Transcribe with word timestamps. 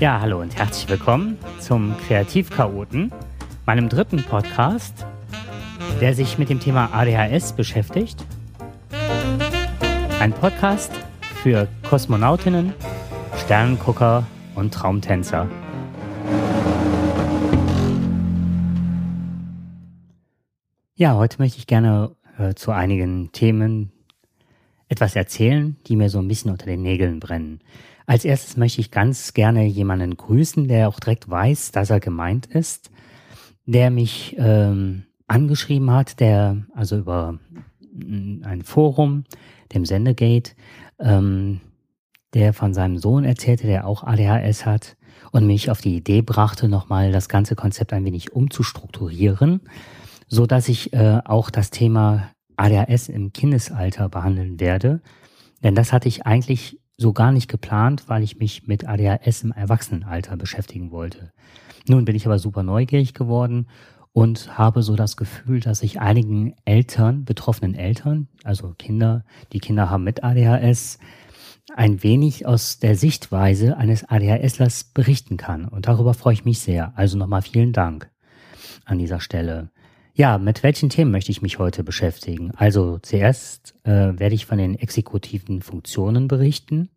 Ja, 0.00 0.18
hallo 0.18 0.40
und 0.40 0.56
herzlich 0.56 0.88
willkommen 0.88 1.36
zum 1.58 1.94
Kreativchaoten, 2.06 3.12
meinem 3.66 3.90
dritten 3.90 4.24
Podcast, 4.24 5.04
der 6.00 6.14
sich 6.14 6.38
mit 6.38 6.48
dem 6.48 6.58
Thema 6.58 6.94
ADHS 6.94 7.52
beschäftigt. 7.52 8.24
Ein 10.18 10.32
Podcast 10.32 10.90
für 11.42 11.68
Kosmonautinnen, 11.82 12.72
Sternengucker 13.44 14.26
und 14.54 14.72
Traumtänzer. 14.72 15.50
Ja, 20.94 21.14
heute 21.16 21.36
möchte 21.40 21.58
ich 21.58 21.66
gerne 21.66 22.16
äh, 22.38 22.54
zu 22.54 22.70
einigen 22.70 23.32
Themen 23.32 23.92
etwas 24.88 25.14
erzählen, 25.14 25.76
die 25.86 25.96
mir 25.96 26.08
so 26.08 26.20
ein 26.20 26.28
bisschen 26.28 26.50
unter 26.50 26.64
den 26.64 26.80
Nägeln 26.80 27.20
brennen. 27.20 27.60
Als 28.10 28.24
erstes 28.24 28.56
möchte 28.56 28.80
ich 28.80 28.90
ganz 28.90 29.34
gerne 29.34 29.64
jemanden 29.66 30.16
grüßen, 30.16 30.66
der 30.66 30.88
auch 30.88 30.98
direkt 30.98 31.30
weiß, 31.30 31.70
dass 31.70 31.90
er 31.90 32.00
gemeint 32.00 32.46
ist, 32.46 32.90
der 33.66 33.92
mich 33.92 34.34
ähm, 34.36 35.04
angeschrieben 35.28 35.92
hat, 35.92 36.18
der 36.18 36.56
also 36.74 36.98
über 36.98 37.38
ein 37.94 38.62
Forum, 38.64 39.26
dem 39.72 39.84
Sendegate, 39.84 40.56
ähm, 40.98 41.60
der 42.34 42.52
von 42.52 42.74
seinem 42.74 42.98
Sohn 42.98 43.22
erzählte, 43.22 43.68
der 43.68 43.86
auch 43.86 44.02
ADHS 44.02 44.66
hat 44.66 44.96
und 45.30 45.46
mich 45.46 45.70
auf 45.70 45.80
die 45.80 45.94
Idee 45.94 46.22
brachte, 46.22 46.68
nochmal 46.68 47.12
das 47.12 47.28
ganze 47.28 47.54
Konzept 47.54 47.92
ein 47.92 48.04
wenig 48.04 48.32
umzustrukturieren, 48.32 49.60
so 50.26 50.46
dass 50.46 50.68
ich 50.68 50.92
äh, 50.94 51.20
auch 51.24 51.48
das 51.48 51.70
Thema 51.70 52.32
ADHS 52.56 53.08
im 53.08 53.32
Kindesalter 53.32 54.08
behandeln 54.08 54.58
werde. 54.58 55.00
Denn 55.62 55.76
das 55.76 55.92
hatte 55.92 56.08
ich 56.08 56.26
eigentlich 56.26 56.79
so 57.00 57.14
gar 57.14 57.32
nicht 57.32 57.48
geplant, 57.48 58.04
weil 58.08 58.22
ich 58.22 58.36
mich 58.36 58.66
mit 58.66 58.86
ADHS 58.86 59.42
im 59.42 59.52
Erwachsenenalter 59.52 60.36
beschäftigen 60.36 60.90
wollte. 60.90 61.32
Nun 61.88 62.04
bin 62.04 62.14
ich 62.14 62.26
aber 62.26 62.38
super 62.38 62.62
neugierig 62.62 63.14
geworden 63.14 63.68
und 64.12 64.58
habe 64.58 64.82
so 64.82 64.96
das 64.96 65.16
Gefühl, 65.16 65.60
dass 65.60 65.82
ich 65.82 65.98
einigen 65.98 66.54
Eltern, 66.66 67.24
betroffenen 67.24 67.74
Eltern, 67.74 68.28
also 68.44 68.74
Kinder, 68.78 69.24
die 69.54 69.60
Kinder 69.60 69.88
haben 69.88 70.04
mit 70.04 70.22
ADHS, 70.22 70.98
ein 71.74 72.02
wenig 72.02 72.44
aus 72.44 72.80
der 72.80 72.96
Sichtweise 72.96 73.78
eines 73.78 74.04
ADHSlers 74.04 74.84
berichten 74.92 75.38
kann. 75.38 75.64
Und 75.64 75.88
darüber 75.88 76.12
freue 76.12 76.34
ich 76.34 76.44
mich 76.44 76.58
sehr. 76.58 76.92
Also 76.98 77.16
nochmal 77.16 77.40
vielen 77.40 77.72
Dank 77.72 78.10
an 78.84 78.98
dieser 78.98 79.20
Stelle. 79.20 79.70
Ja, 80.20 80.36
mit 80.36 80.62
welchen 80.62 80.90
Themen 80.90 81.12
möchte 81.12 81.30
ich 81.30 81.40
mich 81.40 81.58
heute 81.58 81.82
beschäftigen? 81.82 82.50
Also 82.54 82.98
zuerst 82.98 83.74
äh, 83.84 84.18
werde 84.18 84.34
ich 84.34 84.44
von 84.44 84.58
den 84.58 84.74
exekutiven 84.74 85.62
Funktionen 85.62 86.28
berichten, 86.28 86.90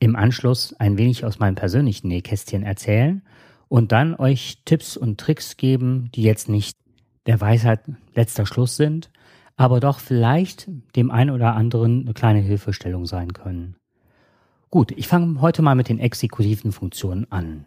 im 0.00 0.16
Anschluss 0.16 0.74
ein 0.80 0.98
wenig 0.98 1.24
aus 1.24 1.38
meinem 1.38 1.54
persönlichen 1.54 2.08
Nähkästchen 2.08 2.64
erzählen 2.64 3.22
und 3.68 3.92
dann 3.92 4.16
euch 4.16 4.58
Tipps 4.64 4.96
und 4.96 5.20
Tricks 5.20 5.56
geben, 5.56 6.10
die 6.12 6.24
jetzt 6.24 6.48
nicht 6.48 6.76
der 7.26 7.40
Weisheit 7.40 7.82
letzter 8.16 8.44
Schluss 8.44 8.74
sind, 8.74 9.12
aber 9.56 9.78
doch 9.78 10.00
vielleicht 10.00 10.68
dem 10.96 11.12
einen 11.12 11.30
oder 11.30 11.54
anderen 11.54 12.00
eine 12.00 12.12
kleine 12.12 12.40
Hilfestellung 12.40 13.06
sein 13.06 13.34
können. 13.34 13.76
Gut, 14.68 14.90
ich 14.90 15.06
fange 15.06 15.40
heute 15.40 15.62
mal 15.62 15.76
mit 15.76 15.88
den 15.88 16.00
exekutiven 16.00 16.72
Funktionen 16.72 17.30
an. 17.30 17.66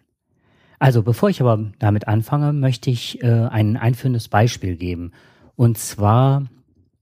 Also 0.84 1.02
bevor 1.02 1.30
ich 1.30 1.40
aber 1.40 1.72
damit 1.80 2.10
anfange, 2.10 2.52
möchte 2.52 2.90
ich 2.90 3.24
äh, 3.24 3.28
ein 3.30 3.78
einführendes 3.78 4.28
Beispiel 4.28 4.76
geben. 4.76 5.14
Und 5.56 5.78
zwar 5.78 6.48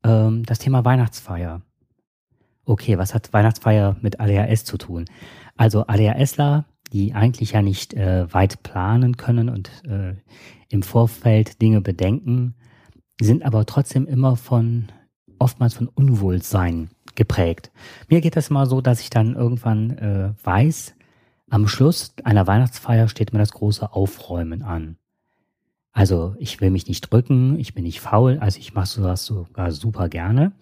ähm, 0.04 0.44
das 0.46 0.60
Thema 0.60 0.86
Weihnachtsfeier. 0.86 1.64
Okay, 2.64 3.00
was 3.00 3.16
hat 3.16 3.34
Weihnachtsfeier 3.34 3.96
mit 4.00 4.20
ADHS 4.20 4.66
zu 4.66 4.78
tun? 4.78 5.06
Also 5.58 5.88
ADHSler, 5.88 6.66
die 6.94 7.16
eigentlich 7.16 7.54
ja 7.54 7.64
nicht 7.64 7.96
äh, 7.96 8.32
weit 8.32 8.62
planen 8.62 9.18
können 9.18 9.50
und 9.50 9.72
äh, 9.88 10.14
im 10.70 10.84
Vorfeld 10.84 11.60
Dinge 11.60 11.82
bedenken, 11.82 12.54
sind 13.20 13.42
aber 13.42 13.66
trotzdem 13.66 14.06
immer 14.06 14.36
von 14.36 14.92
oftmals 15.40 15.74
von 15.74 15.88
Unwohlsein 15.88 16.92
geprägt. 17.16 17.72
Mir 18.10 18.22
geht 18.22 18.36
das 18.36 18.52
mal 18.52 18.68
so, 18.68 18.80
dass 18.80 19.02
ich 19.02 19.10
dann 19.10 19.34
irgendwann 19.34 19.98
äh, 19.98 20.34
weiß, 20.44 20.94
am 21.52 21.68
Schluss 21.68 22.14
einer 22.24 22.48
Weihnachtsfeier 22.48 23.10
steht 23.10 23.34
mir 23.34 23.40
das 23.40 23.52
große 23.52 23.92
Aufräumen 23.94 24.64
an. 24.64 24.96
Also 25.92 26.34
ich 26.40 26.62
will 26.62 26.72
mich 26.72 26.88
nicht 26.88 27.02
drücken, 27.02 27.60
ich 27.60 27.74
bin 27.74 27.84
nicht 27.84 28.00
faul, 28.00 28.40
also 28.40 28.58
ich 28.58 28.74
mache 28.74 28.88
sowas 28.88 29.26
sogar 29.26 29.72
super 29.74 30.08
gerne. 30.08 30.54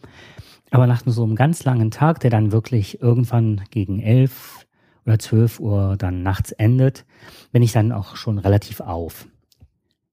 Aber 0.72 0.88
nach 0.88 1.04
so 1.06 1.24
einem 1.24 1.36
ganz 1.36 1.64
langen 1.64 1.92
Tag, 1.92 2.20
der 2.22 2.32
dann 2.32 2.52
wirklich 2.52 3.02
irgendwann 3.02 3.62
gegen 3.70 4.00
elf 4.00 4.66
oder 5.06 5.20
zwölf 5.20 5.60
Uhr 5.60 5.96
dann 5.98 6.24
nachts 6.24 6.52
endet, 6.54 7.06
bin 7.52 7.62
ich 7.62 7.72
dann 7.72 7.92
auch 7.92 8.16
schon 8.16 8.40
relativ 8.40 8.80
auf. 8.80 9.28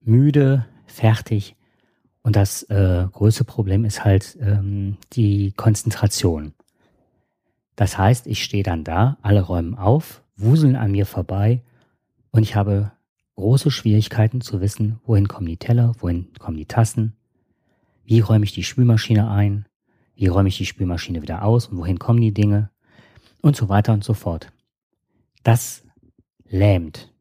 Müde, 0.02 0.66
fertig. 0.84 1.56
Und 2.22 2.36
das 2.36 2.64
äh, 2.64 3.06
größte 3.10 3.44
Problem 3.44 3.86
ist 3.86 4.04
halt 4.04 4.36
ähm, 4.42 4.98
die 5.14 5.52
Konzentration. 5.52 6.52
Das 7.76 7.96
heißt, 7.96 8.26
ich 8.26 8.44
stehe 8.44 8.62
dann 8.62 8.84
da, 8.84 9.16
alle 9.22 9.40
räumen 9.40 9.74
auf, 9.74 10.22
wuseln 10.36 10.76
an 10.76 10.92
mir 10.92 11.06
vorbei 11.06 11.62
und 12.30 12.42
ich 12.42 12.54
habe 12.54 12.92
große 13.36 13.70
Schwierigkeiten 13.70 14.40
zu 14.40 14.60
wissen, 14.60 15.00
wohin 15.04 15.28
kommen 15.28 15.46
die 15.46 15.56
Teller, 15.56 15.94
wohin 16.00 16.28
kommen 16.38 16.56
die 16.56 16.66
Tassen, 16.66 17.14
wie 18.04 18.20
räume 18.20 18.44
ich 18.44 18.52
die 18.52 18.64
Spülmaschine 18.64 19.30
ein, 19.30 19.66
wie 20.14 20.26
räume 20.26 20.48
ich 20.48 20.56
die 20.56 20.66
Spülmaschine 20.66 21.22
wieder 21.22 21.42
aus 21.44 21.66
und 21.66 21.78
wohin 21.78 21.98
kommen 21.98 22.20
die 22.20 22.32
Dinge 22.32 22.70
und 23.42 23.56
so 23.56 23.68
weiter 23.68 23.92
und 23.92 24.04
so 24.04 24.14
fort. 24.14 24.52
Das 25.42 25.84
lähmt. 26.48 27.12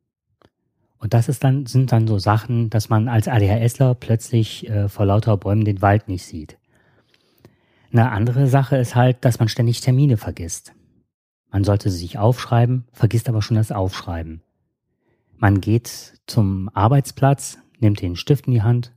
Und 0.97 1.13
das 1.13 1.29
ist 1.29 1.43
dann, 1.43 1.65
sind 1.65 1.91
dann 1.91 2.07
so 2.07 2.17
Sachen, 2.17 2.69
dass 2.69 2.89
man 2.89 3.07
als 3.07 3.27
ADHSler 3.27 3.95
plötzlich 3.95 4.67
äh, 4.69 4.89
vor 4.89 5.05
lauter 5.05 5.37
Bäumen 5.37 5.65
den 5.65 5.81
Wald 5.81 6.07
nicht 6.07 6.25
sieht. 6.25 6.57
Eine 7.91 8.11
andere 8.11 8.47
Sache 8.47 8.77
ist 8.77 8.95
halt, 8.95 9.23
dass 9.23 9.39
man 9.39 9.47
ständig 9.47 9.81
Termine 9.81 10.17
vergisst. 10.17 10.73
Man 11.51 11.63
sollte 11.63 11.89
sich 11.89 12.17
aufschreiben, 12.17 12.85
vergisst 12.91 13.29
aber 13.29 13.41
schon 13.41 13.57
das 13.57 13.71
Aufschreiben. 13.71 14.41
Man 15.37 15.61
geht 15.61 16.19
zum 16.27 16.69
Arbeitsplatz, 16.73 17.57
nimmt 17.79 18.01
den 18.01 18.15
Stift 18.15 18.47
in 18.47 18.53
die 18.53 18.63
Hand 18.63 18.93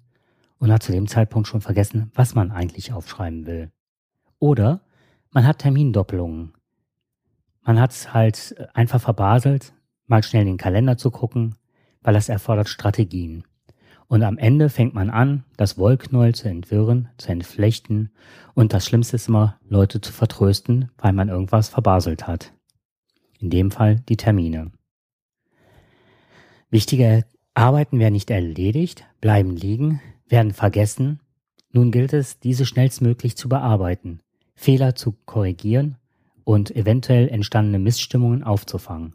und 0.58 0.72
hat 0.72 0.82
zu 0.82 0.92
dem 0.92 1.08
Zeitpunkt 1.08 1.48
schon 1.48 1.60
vergessen, 1.60 2.10
was 2.14 2.34
man 2.34 2.50
eigentlich 2.50 2.92
aufschreiben 2.92 3.46
will. 3.46 3.70
Oder 4.38 4.80
man 5.30 5.46
hat 5.46 5.58
Termindoppelungen. 5.58 6.54
Man 7.62 7.80
hat 7.80 7.90
es 7.90 8.14
halt 8.14 8.56
einfach 8.74 9.00
verbaselt, 9.00 9.74
mal 10.06 10.22
schnell 10.22 10.42
in 10.42 10.48
den 10.48 10.56
Kalender 10.56 10.96
zu 10.96 11.10
gucken, 11.10 11.56
weil 12.02 12.14
das 12.14 12.28
erfordert 12.28 12.68
Strategien. 12.68 13.44
Und 14.08 14.22
am 14.22 14.38
Ende 14.38 14.70
fängt 14.70 14.94
man 14.94 15.10
an, 15.10 15.44
das 15.58 15.76
Wollknäuel 15.76 16.34
zu 16.34 16.48
entwirren, 16.48 17.10
zu 17.18 17.30
entflechten 17.30 18.10
und 18.54 18.72
das 18.72 18.86
Schlimmste 18.86 19.16
ist 19.16 19.28
immer, 19.28 19.58
Leute 19.68 20.00
zu 20.00 20.12
vertrösten, 20.12 20.90
weil 20.96 21.12
man 21.12 21.28
irgendwas 21.28 21.68
verbaselt 21.68 22.26
hat. 22.26 22.54
In 23.38 23.50
dem 23.50 23.70
Fall 23.70 24.00
die 24.08 24.16
Termine. 24.16 24.72
Wichtige 26.70 27.24
Arbeiten 27.54 27.98
werden 27.98 28.14
nicht 28.14 28.30
erledigt, 28.30 29.04
bleiben 29.20 29.54
liegen, 29.56 30.00
werden 30.26 30.52
vergessen. 30.52 31.20
Nun 31.72 31.92
gilt 31.92 32.12
es, 32.14 32.40
diese 32.40 32.64
schnellstmöglich 32.64 33.36
zu 33.36 33.48
bearbeiten, 33.48 34.20
Fehler 34.54 34.94
zu 34.94 35.12
korrigieren 35.26 35.96
und 36.44 36.74
eventuell 36.74 37.28
entstandene 37.28 37.78
Missstimmungen 37.78 38.42
aufzufangen. 38.42 39.14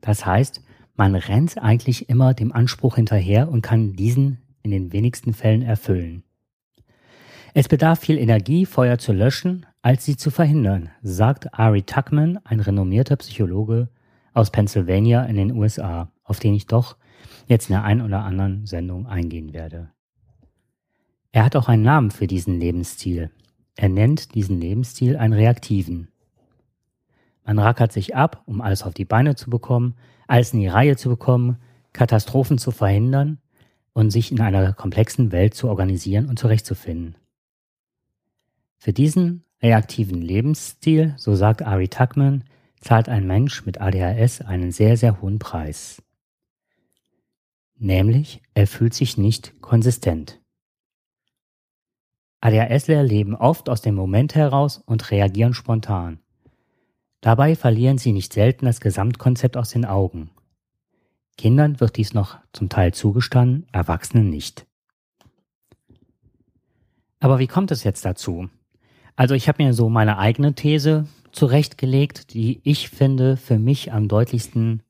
Das 0.00 0.24
heißt, 0.24 0.62
man 0.98 1.14
rennt 1.14 1.56
eigentlich 1.58 2.08
immer 2.10 2.34
dem 2.34 2.52
Anspruch 2.52 2.96
hinterher 2.96 3.48
und 3.48 3.62
kann 3.62 3.94
diesen 3.94 4.42
in 4.62 4.72
den 4.72 4.92
wenigsten 4.92 5.32
Fällen 5.32 5.62
erfüllen. 5.62 6.24
Es 7.54 7.68
bedarf 7.68 8.00
viel 8.00 8.18
Energie, 8.18 8.66
Feuer 8.66 8.98
zu 8.98 9.12
löschen, 9.12 9.64
als 9.80 10.04
sie 10.04 10.16
zu 10.16 10.30
verhindern, 10.30 10.90
sagt 11.00 11.54
Ari 11.54 11.82
Tuckman, 11.82 12.38
ein 12.44 12.60
renommierter 12.60 13.16
Psychologe 13.16 13.88
aus 14.34 14.50
Pennsylvania 14.50 15.24
in 15.24 15.36
den 15.36 15.52
USA, 15.52 16.10
auf 16.24 16.40
den 16.40 16.54
ich 16.54 16.66
doch 16.66 16.96
jetzt 17.46 17.70
in 17.70 17.74
der 17.74 17.84
einen 17.84 18.02
oder 18.02 18.24
anderen 18.24 18.66
Sendung 18.66 19.06
eingehen 19.06 19.54
werde. 19.54 19.90
Er 21.30 21.44
hat 21.44 21.54
auch 21.54 21.68
einen 21.68 21.84
Namen 21.84 22.10
für 22.10 22.26
diesen 22.26 22.58
Lebensstil. 22.58 23.30
Er 23.76 23.88
nennt 23.88 24.34
diesen 24.34 24.60
Lebensstil 24.60 25.16
einen 25.16 25.34
reaktiven. 25.34 26.08
Man 27.48 27.60
rackert 27.60 27.92
sich 27.92 28.14
ab, 28.14 28.42
um 28.44 28.60
alles 28.60 28.82
auf 28.82 28.92
die 28.92 29.06
Beine 29.06 29.34
zu 29.34 29.48
bekommen, 29.48 29.94
alles 30.26 30.52
in 30.52 30.60
die 30.60 30.68
Reihe 30.68 30.98
zu 30.98 31.08
bekommen, 31.08 31.56
Katastrophen 31.94 32.58
zu 32.58 32.72
verhindern 32.72 33.38
und 33.94 34.10
sich 34.10 34.30
in 34.30 34.42
einer 34.42 34.74
komplexen 34.74 35.32
Welt 35.32 35.54
zu 35.54 35.70
organisieren 35.70 36.28
und 36.28 36.38
zurechtzufinden. 36.38 37.16
Für 38.76 38.92
diesen 38.92 39.44
reaktiven 39.62 40.20
Lebensstil, 40.20 41.14
so 41.16 41.34
sagt 41.36 41.62
Ari 41.62 41.88
Tuckman, 41.88 42.44
zahlt 42.82 43.08
ein 43.08 43.26
Mensch 43.26 43.64
mit 43.64 43.80
ADHS 43.80 44.42
einen 44.42 44.70
sehr, 44.70 44.98
sehr 44.98 45.22
hohen 45.22 45.38
Preis. 45.38 46.02
Nämlich, 47.78 48.42
er 48.52 48.66
fühlt 48.66 48.92
sich 48.92 49.16
nicht 49.16 49.62
konsistent. 49.62 50.38
ADHSler 52.42 53.02
leben 53.02 53.34
oft 53.34 53.70
aus 53.70 53.80
dem 53.80 53.94
Moment 53.94 54.34
heraus 54.34 54.82
und 54.84 55.10
reagieren 55.10 55.54
spontan. 55.54 56.20
Dabei 57.20 57.56
verlieren 57.56 57.98
sie 57.98 58.12
nicht 58.12 58.32
selten 58.32 58.66
das 58.66 58.80
Gesamtkonzept 58.80 59.56
aus 59.56 59.70
den 59.70 59.84
Augen. 59.84 60.30
Kindern 61.36 61.80
wird 61.80 61.96
dies 61.96 62.14
noch 62.14 62.38
zum 62.52 62.68
Teil 62.68 62.94
zugestanden, 62.94 63.66
Erwachsenen 63.72 64.30
nicht. 64.30 64.66
Aber 67.20 67.38
wie 67.38 67.46
kommt 67.46 67.70
es 67.70 67.84
jetzt 67.84 68.04
dazu? 68.04 68.48
Also 69.16 69.34
ich 69.34 69.48
habe 69.48 69.62
mir 69.62 69.74
so 69.74 69.88
meine 69.88 70.18
eigene 70.18 70.54
These 70.54 71.06
zurechtgelegt, 71.32 72.32
die 72.34 72.60
ich 72.62 72.88
finde 72.88 73.36
für 73.36 73.58
mich 73.58 73.92
am 73.92 74.08
deutlichsten 74.08 74.82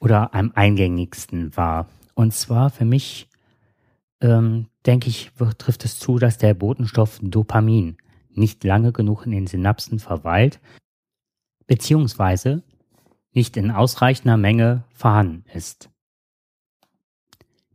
oder 0.00 0.34
am 0.34 0.52
eingängigsten 0.54 1.56
war. 1.56 1.88
Und 2.14 2.34
zwar 2.34 2.70
für 2.70 2.84
mich, 2.84 3.28
ähm, 4.20 4.66
denke 4.86 5.08
ich, 5.08 5.30
trifft 5.58 5.84
es 5.84 5.98
zu, 5.98 6.18
dass 6.18 6.38
der 6.38 6.54
Botenstoff 6.54 7.20
Dopamin 7.22 7.96
nicht 8.30 8.64
lange 8.64 8.92
genug 8.92 9.24
in 9.26 9.32
den 9.32 9.46
Synapsen 9.46 10.00
verweilt, 10.00 10.60
beziehungsweise 11.66 12.62
nicht 13.32 13.56
in 13.56 13.70
ausreichender 13.70 14.36
Menge 14.36 14.84
vorhanden 14.92 15.44
ist. 15.52 15.90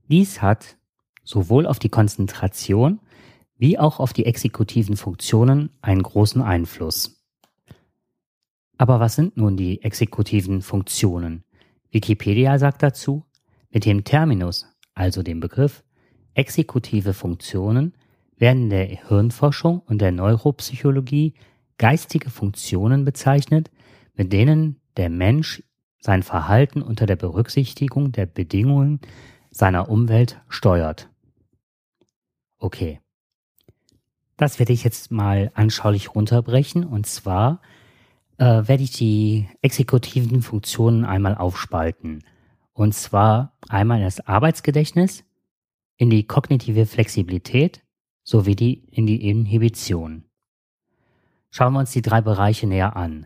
Dies 0.07 0.41
hat 0.41 0.77
sowohl 1.23 1.67
auf 1.67 1.79
die 1.79 1.89
Konzentration 1.89 2.99
wie 3.57 3.77
auch 3.77 3.99
auf 3.99 4.13
die 4.13 4.25
exekutiven 4.25 4.95
Funktionen 4.95 5.69
einen 5.81 6.01
großen 6.01 6.41
Einfluss. 6.41 7.21
Aber 8.77 9.01
was 9.01 9.15
sind 9.15 9.35
nun 9.35 9.57
die 9.57 9.83
exekutiven 9.83 10.61
Funktionen? 10.61 11.43
Wikipedia 11.91 12.57
sagt 12.57 12.81
dazu, 12.81 13.25
mit 13.69 13.85
dem 13.85 14.05
Terminus, 14.05 14.65
also 14.93 15.21
dem 15.21 15.41
Begriff 15.41 15.83
exekutive 16.33 17.13
Funktionen, 17.13 17.93
werden 18.37 18.63
in 18.63 18.69
der 18.69 18.85
Hirnforschung 18.85 19.79
und 19.79 19.99
der 19.99 20.13
Neuropsychologie 20.13 21.33
geistige 21.77 22.29
Funktionen 22.29 23.03
bezeichnet, 23.03 23.69
mit 24.19 24.33
denen 24.33 24.81
der 24.97 25.09
Mensch 25.09 25.63
sein 26.01 26.23
Verhalten 26.23 26.81
unter 26.81 27.05
der 27.05 27.15
Berücksichtigung 27.15 28.11
der 28.11 28.25
Bedingungen 28.25 28.99
seiner 29.49 29.87
Umwelt 29.87 30.41
steuert. 30.49 31.09
Okay. 32.57 32.99
Das 34.35 34.59
werde 34.59 34.73
ich 34.73 34.83
jetzt 34.83 35.09
mal 35.09 35.51
anschaulich 35.53 36.15
runterbrechen 36.15 36.83
und 36.83 37.07
zwar 37.07 37.61
äh, 38.39 38.67
werde 38.67 38.83
ich 38.83 38.91
die 38.91 39.47
exekutiven 39.61 40.41
Funktionen 40.41 41.05
einmal 41.05 41.35
aufspalten. 41.35 42.25
Und 42.73 42.93
zwar 42.93 43.57
einmal 43.69 44.01
das 44.01 44.19
Arbeitsgedächtnis 44.27 45.23
in 45.95 46.09
die 46.09 46.27
kognitive 46.27 46.85
Flexibilität 46.85 47.85
sowie 48.23 48.57
die 48.57 48.73
in 48.91 49.07
die 49.07 49.29
Inhibition. 49.29 50.25
Schauen 51.51 51.71
wir 51.71 51.79
uns 51.79 51.91
die 51.91 52.01
drei 52.01 52.19
Bereiche 52.19 52.67
näher 52.67 52.97
an. 52.97 53.25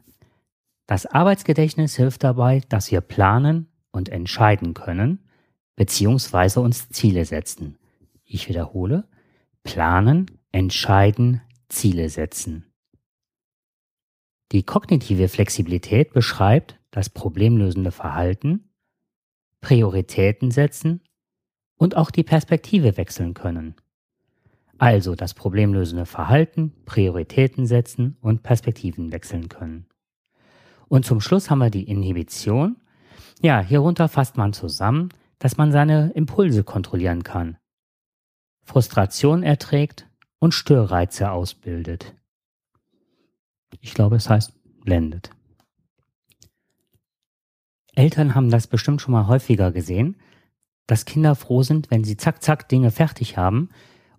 Das 0.85 1.06
Arbeitsgedächtnis 1.06 1.95
hilft 1.95 2.24
dabei, 2.24 2.62
dass 2.69 2.91
wir 2.91 3.01
planen 3.01 3.68
und 3.91 4.09
entscheiden 4.09 4.74
können, 4.74 5.19
beziehungsweise 5.75 6.59
uns 6.59 6.89
Ziele 6.89 7.25
setzen. 7.25 7.77
Ich 8.25 8.50
wiederhole, 8.50 9.07
planen, 9.63 10.25
entscheiden, 10.51 11.41
Ziele 11.69 12.09
setzen. 12.09 12.65
Die 14.51 14.63
kognitive 14.63 15.30
Flexibilität 15.30 16.13
beschreibt 16.13 16.80
das 16.91 17.09
problemlösende 17.09 17.91
Verhalten, 17.91 18.69
Prioritäten 19.62 20.51
setzen 20.51 21.01
und 21.75 21.95
auch 21.95 22.12
die 22.12 22.24
Perspektive 22.24 22.97
wechseln 22.97 23.33
können. 23.33 23.75
Also 24.77 25.15
das 25.15 25.33
problemlösende 25.33 26.06
Verhalten, 26.06 26.74
Prioritäten 26.86 27.65
setzen 27.65 28.18
und 28.21 28.44
Perspektiven 28.44 29.12
wechseln 29.12 29.50
können. 29.50 29.88
Und 30.88 31.06
zum 31.06 31.21
Schluss 31.21 31.50
haben 31.50 31.59
wir 31.59 31.69
die 31.69 31.89
Inhibition. 31.89 32.77
Ja, 33.41 33.59
hierunter 33.59 34.07
fasst 34.07 34.38
man 34.38 34.53
zusammen, 34.53 35.09
dass 35.39 35.57
man 35.57 35.71
seine 35.71 36.12
Impulse 36.12 36.63
kontrollieren 36.63 37.24
kann, 37.24 37.57
Frustration 38.63 39.44
erträgt 39.44 40.07
und 40.39 40.53
Störreize 40.53 41.31
ausbildet. 41.31 42.15
Ich 43.81 43.94
glaube, 43.94 44.15
es 44.15 44.30
heißt 44.30 44.53
blendet. 44.81 45.31
Eltern 47.95 48.36
haben 48.36 48.50
das 48.50 48.68
bestimmt 48.68 49.01
schon 49.01 49.12
mal 49.12 49.27
häufiger 49.27 49.71
gesehen, 49.71 50.15
dass 50.88 51.06
Kinder 51.06 51.36
froh 51.36 51.63
sind, 51.63 51.91
wenn 51.91 52.03
sie 52.03 52.18
zack, 52.18 52.41
zack 52.41 52.69
Dinge 52.69 52.91
fertig 52.91 53.38
haben 53.38 53.69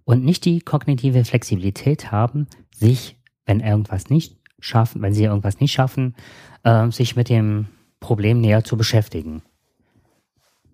und 0.04 0.24
nicht 0.24 0.44
die 0.44 0.60
kognitive 0.60 1.24
Flexibilität 1.24 2.12
haben, 2.12 2.46
sich, 2.74 3.16
wenn 3.46 3.60
irgendwas 3.60 4.10
nicht 4.10 4.43
schaffen, 4.64 5.02
wenn 5.02 5.12
sie 5.12 5.24
irgendwas 5.24 5.60
nicht 5.60 5.72
schaffen, 5.72 6.14
äh, 6.62 6.90
sich 6.90 7.16
mit 7.16 7.28
dem 7.28 7.66
Problem 8.00 8.40
näher 8.40 8.64
zu 8.64 8.76
beschäftigen. 8.76 9.42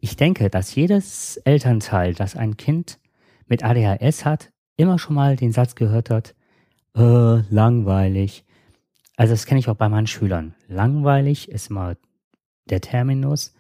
Ich 0.01 0.17
denke, 0.17 0.49
dass 0.49 0.75
jedes 0.75 1.37
Elternteil, 1.39 2.15
das 2.15 2.37
ein 2.37 2.57
Kind 2.57 2.99
mit 3.47 3.65
ADHS 3.65 4.25
hat, 4.25 4.51
immer 4.77 4.99
schon 4.99 5.15
mal 5.15 5.37
den 5.37 5.53
Satz 5.53 5.75
gehört 5.75 6.09
hat, 6.09 6.35
äh, 6.97 7.41
langweilig. 7.53 8.45
Also 9.17 9.35
das 9.35 9.45
kenne 9.45 9.61
ich 9.61 9.69
auch 9.69 9.77
bei 9.77 9.89
meinen 9.89 10.07
Schülern. 10.07 10.55
Langweilig 10.69 11.51
ist 11.51 11.69
mal 11.69 11.99
der 12.71 12.81
Terminus, 12.81 13.55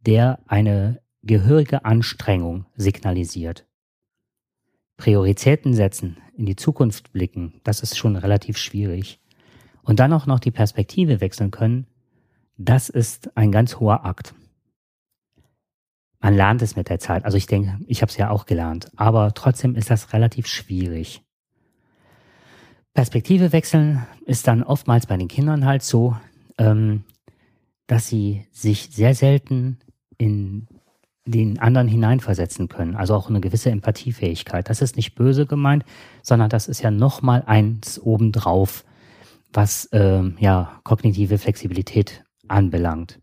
der 0.00 0.40
eine 0.46 1.00
gehörige 1.22 1.84
Anstrengung 1.84 2.64
signalisiert. 2.74 3.66
Prioritäten 4.96 5.74
setzen, 5.74 6.16
in 6.36 6.46
die 6.46 6.56
Zukunft 6.56 7.12
blicken, 7.12 7.60
das 7.64 7.80
ist 7.80 7.96
schon 7.96 8.16
relativ 8.16 8.56
schwierig. 8.56 9.21
Und 9.82 10.00
dann 10.00 10.12
auch 10.12 10.26
noch 10.26 10.40
die 10.40 10.50
Perspektive 10.50 11.20
wechseln 11.20 11.50
können, 11.50 11.86
das 12.56 12.88
ist 12.88 13.36
ein 13.36 13.50
ganz 13.50 13.80
hoher 13.80 14.04
Akt. 14.04 14.34
Man 16.20 16.34
lernt 16.36 16.62
es 16.62 16.76
mit 16.76 16.88
der 16.88 17.00
Zeit. 17.00 17.24
Also 17.24 17.36
ich 17.36 17.46
denke, 17.46 17.78
ich 17.86 18.00
habe 18.00 18.10
es 18.10 18.16
ja 18.16 18.30
auch 18.30 18.46
gelernt. 18.46 18.90
Aber 18.96 19.34
trotzdem 19.34 19.74
ist 19.74 19.90
das 19.90 20.12
relativ 20.12 20.46
schwierig. 20.46 21.22
Perspektive 22.94 23.52
wechseln 23.52 24.06
ist 24.26 24.46
dann 24.46 24.62
oftmals 24.62 25.06
bei 25.06 25.16
den 25.16 25.28
Kindern 25.28 25.64
halt 25.64 25.82
so, 25.82 26.16
ähm, 26.58 27.04
dass 27.88 28.06
sie 28.06 28.46
sich 28.52 28.90
sehr 28.92 29.14
selten 29.14 29.78
in 30.16 30.68
den 31.24 31.58
anderen 31.58 31.88
hineinversetzen 31.88 32.68
können. 32.68 32.96
Also 32.96 33.14
auch 33.14 33.28
eine 33.28 33.40
gewisse 33.40 33.70
Empathiefähigkeit. 33.70 34.68
Das 34.68 34.82
ist 34.82 34.96
nicht 34.96 35.14
böse 35.14 35.46
gemeint, 35.46 35.84
sondern 36.22 36.50
das 36.50 36.68
ist 36.68 36.82
ja 36.82 36.90
nochmal 36.90 37.42
eins 37.46 38.00
obendrauf, 38.00 38.84
was 39.52 39.86
äh, 39.86 40.22
ja 40.38 40.80
kognitive 40.84 41.38
Flexibilität 41.38 42.24
anbelangt. 42.48 43.20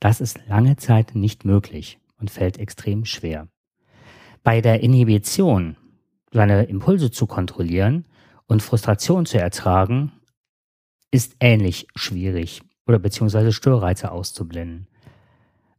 Das 0.00 0.20
ist 0.20 0.40
lange 0.48 0.76
Zeit 0.76 1.14
nicht 1.14 1.44
möglich 1.44 1.98
und 2.18 2.30
fällt 2.30 2.58
extrem 2.58 3.04
schwer. 3.04 3.48
Bei 4.42 4.60
der 4.60 4.82
Inhibition, 4.82 5.76
seine 6.32 6.64
Impulse 6.64 7.10
zu 7.10 7.26
kontrollieren 7.26 8.06
und 8.46 8.62
Frustration 8.62 9.26
zu 9.26 9.38
ertragen, 9.38 10.12
ist 11.10 11.36
ähnlich 11.40 11.86
schwierig 11.94 12.62
oder 12.86 12.98
beziehungsweise 12.98 13.52
Störreize 13.52 14.10
auszublenden. 14.10 14.88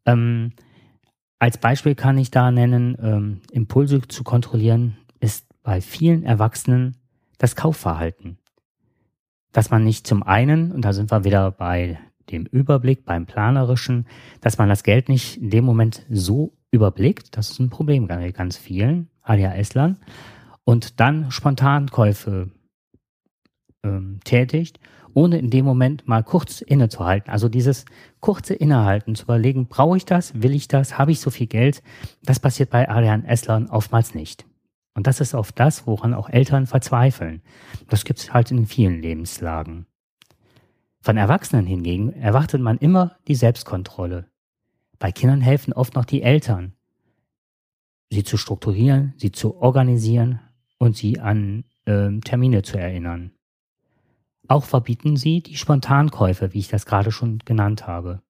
Ähm, 0.06 0.54
als 1.40 1.58
Beispiel 1.58 1.96
kann 1.96 2.18
ich 2.18 2.32
da 2.32 2.52
nennen, 2.52 2.96
ähm, 3.02 3.42
Impulse 3.52 4.02
zu 4.08 4.24
kontrollieren 4.24 4.98
ist 5.20 5.46
bei 5.64 5.82
vielen 5.82 6.24
Erwachsenen 6.24 6.98
das 7.38 7.56
Kaufverhalten. 7.56 8.38
Dass 9.54 9.70
man 9.70 9.86
nicht 9.86 10.06
zum 10.06 10.24
einen, 10.24 10.74
und 10.74 10.84
da 10.84 10.92
sind 10.92 11.12
wir 11.12 11.24
wieder 11.24 11.52
bei 11.52 11.98
dem 12.30 12.46
Überblick, 12.46 13.06
beim 13.06 13.26
Planerischen, 13.26 14.06
dass 14.42 14.58
man 14.58 14.68
das 14.68 14.84
Geld 14.84 15.08
nicht 15.08 15.42
in 15.42 15.50
dem 15.50 15.64
Moment 15.64 16.06
so 16.10 16.54
überblickt, 16.72 17.38
das 17.38 17.52
ist 17.52 17.60
ein 17.60 17.70
Problem 17.70 18.08
bei 18.08 18.32
ganz 18.32 18.58
vielen 18.58 19.10
ADHS-Lern, 19.22 20.00
und 20.66 21.00
dann 21.00 21.32
Spontankäufe 21.32 22.52
ähm, 23.84 24.20
tätigt 24.26 24.80
ohne 25.14 25.38
in 25.38 25.50
dem 25.50 25.66
Moment 25.66 26.08
mal 26.08 26.24
kurz 26.24 26.62
innezuhalten. 26.62 27.32
Also 27.32 27.50
dieses 27.50 27.86
kurze 28.20 28.54
Innehalten, 28.54 29.16
zu 29.16 29.24
überlegen, 29.24 29.68
brauche 29.68 29.98
ich 29.98 30.06
das, 30.06 30.42
will 30.42 30.54
ich 30.54 30.68
das, 30.68 30.98
habe 30.98 31.12
ich 31.12 31.20
so 31.20 31.30
viel 31.30 31.48
Geld, 31.48 31.84
das 32.24 32.40
passiert 32.40 32.70
bei 32.70 32.90
Adrian 32.90 33.26
Esslern 33.26 33.70
oftmals 33.70 34.16
nicht. 34.16 34.46
Und 34.94 35.08
das 35.08 35.20
ist 35.22 35.34
oft 35.34 35.60
das, 35.60 35.88
woran 35.88 36.14
auch 36.14 36.30
Eltern 36.30 36.68
verzweifeln. 36.68 37.42
Das 37.90 38.06
gibt 38.06 38.20
es 38.20 38.34
halt 38.34 38.52
in 38.52 38.68
vielen 38.68 39.02
Lebenslagen. 39.02 39.88
Von 41.02 41.18
Erwachsenen 41.18 41.66
hingegen 41.66 42.14
erwartet 42.14 42.62
man 42.62 42.78
immer 42.78 43.18
die 43.28 43.36
Selbstkontrolle. 43.36 44.30
Bei 45.00 45.12
Kindern 45.12 45.42
helfen 45.42 45.74
oft 45.74 45.96
noch 45.96 46.06
die 46.06 46.22
Eltern, 46.22 46.74
sie 48.10 48.24
zu 48.24 48.38
strukturieren, 48.38 49.14
sie 49.18 49.32
zu 49.32 49.58
organisieren 49.58 50.40
und 50.78 50.96
sie 50.96 51.20
an 51.20 51.66
äh, 51.86 52.20
Termine 52.22 52.62
zu 52.62 52.78
erinnern. 52.78 53.32
Auch 54.48 54.66
verbieten 54.66 55.18
sie 55.18 55.42
die 55.42 55.58
Spontankäufe, 55.58 56.54
wie 56.54 56.60
ich 56.60 56.68
das 56.68 56.86
gerade 56.86 57.12
schon 57.12 57.40
genannt 57.40 57.88
habe. 57.88 58.22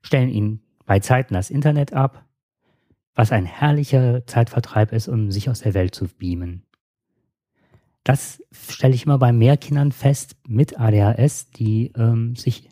Stellen 0.00 0.28
ihnen 0.28 0.62
bei 0.86 1.00
Zeiten 1.00 1.34
das 1.34 1.50
Internet 1.50 1.92
ab, 1.92 2.24
was 3.14 3.32
ein 3.32 3.46
herrlicher 3.46 4.26
Zeitvertreib 4.26 4.92
ist, 4.92 5.08
um 5.08 5.30
sich 5.30 5.48
aus 5.48 5.60
der 5.60 5.74
Welt 5.74 5.94
zu 5.94 6.08
beamen. 6.08 6.64
das 8.02 8.42
stelle 8.52 8.94
ich 8.94 9.06
immer 9.06 9.18
bei 9.18 9.32
mehr 9.32 9.56
Kindern 9.56 9.90
fest 9.90 10.36
mit 10.46 10.78
ADHS, 10.78 11.50
die 11.50 11.92
ähm, 11.96 12.36
sich 12.36 12.68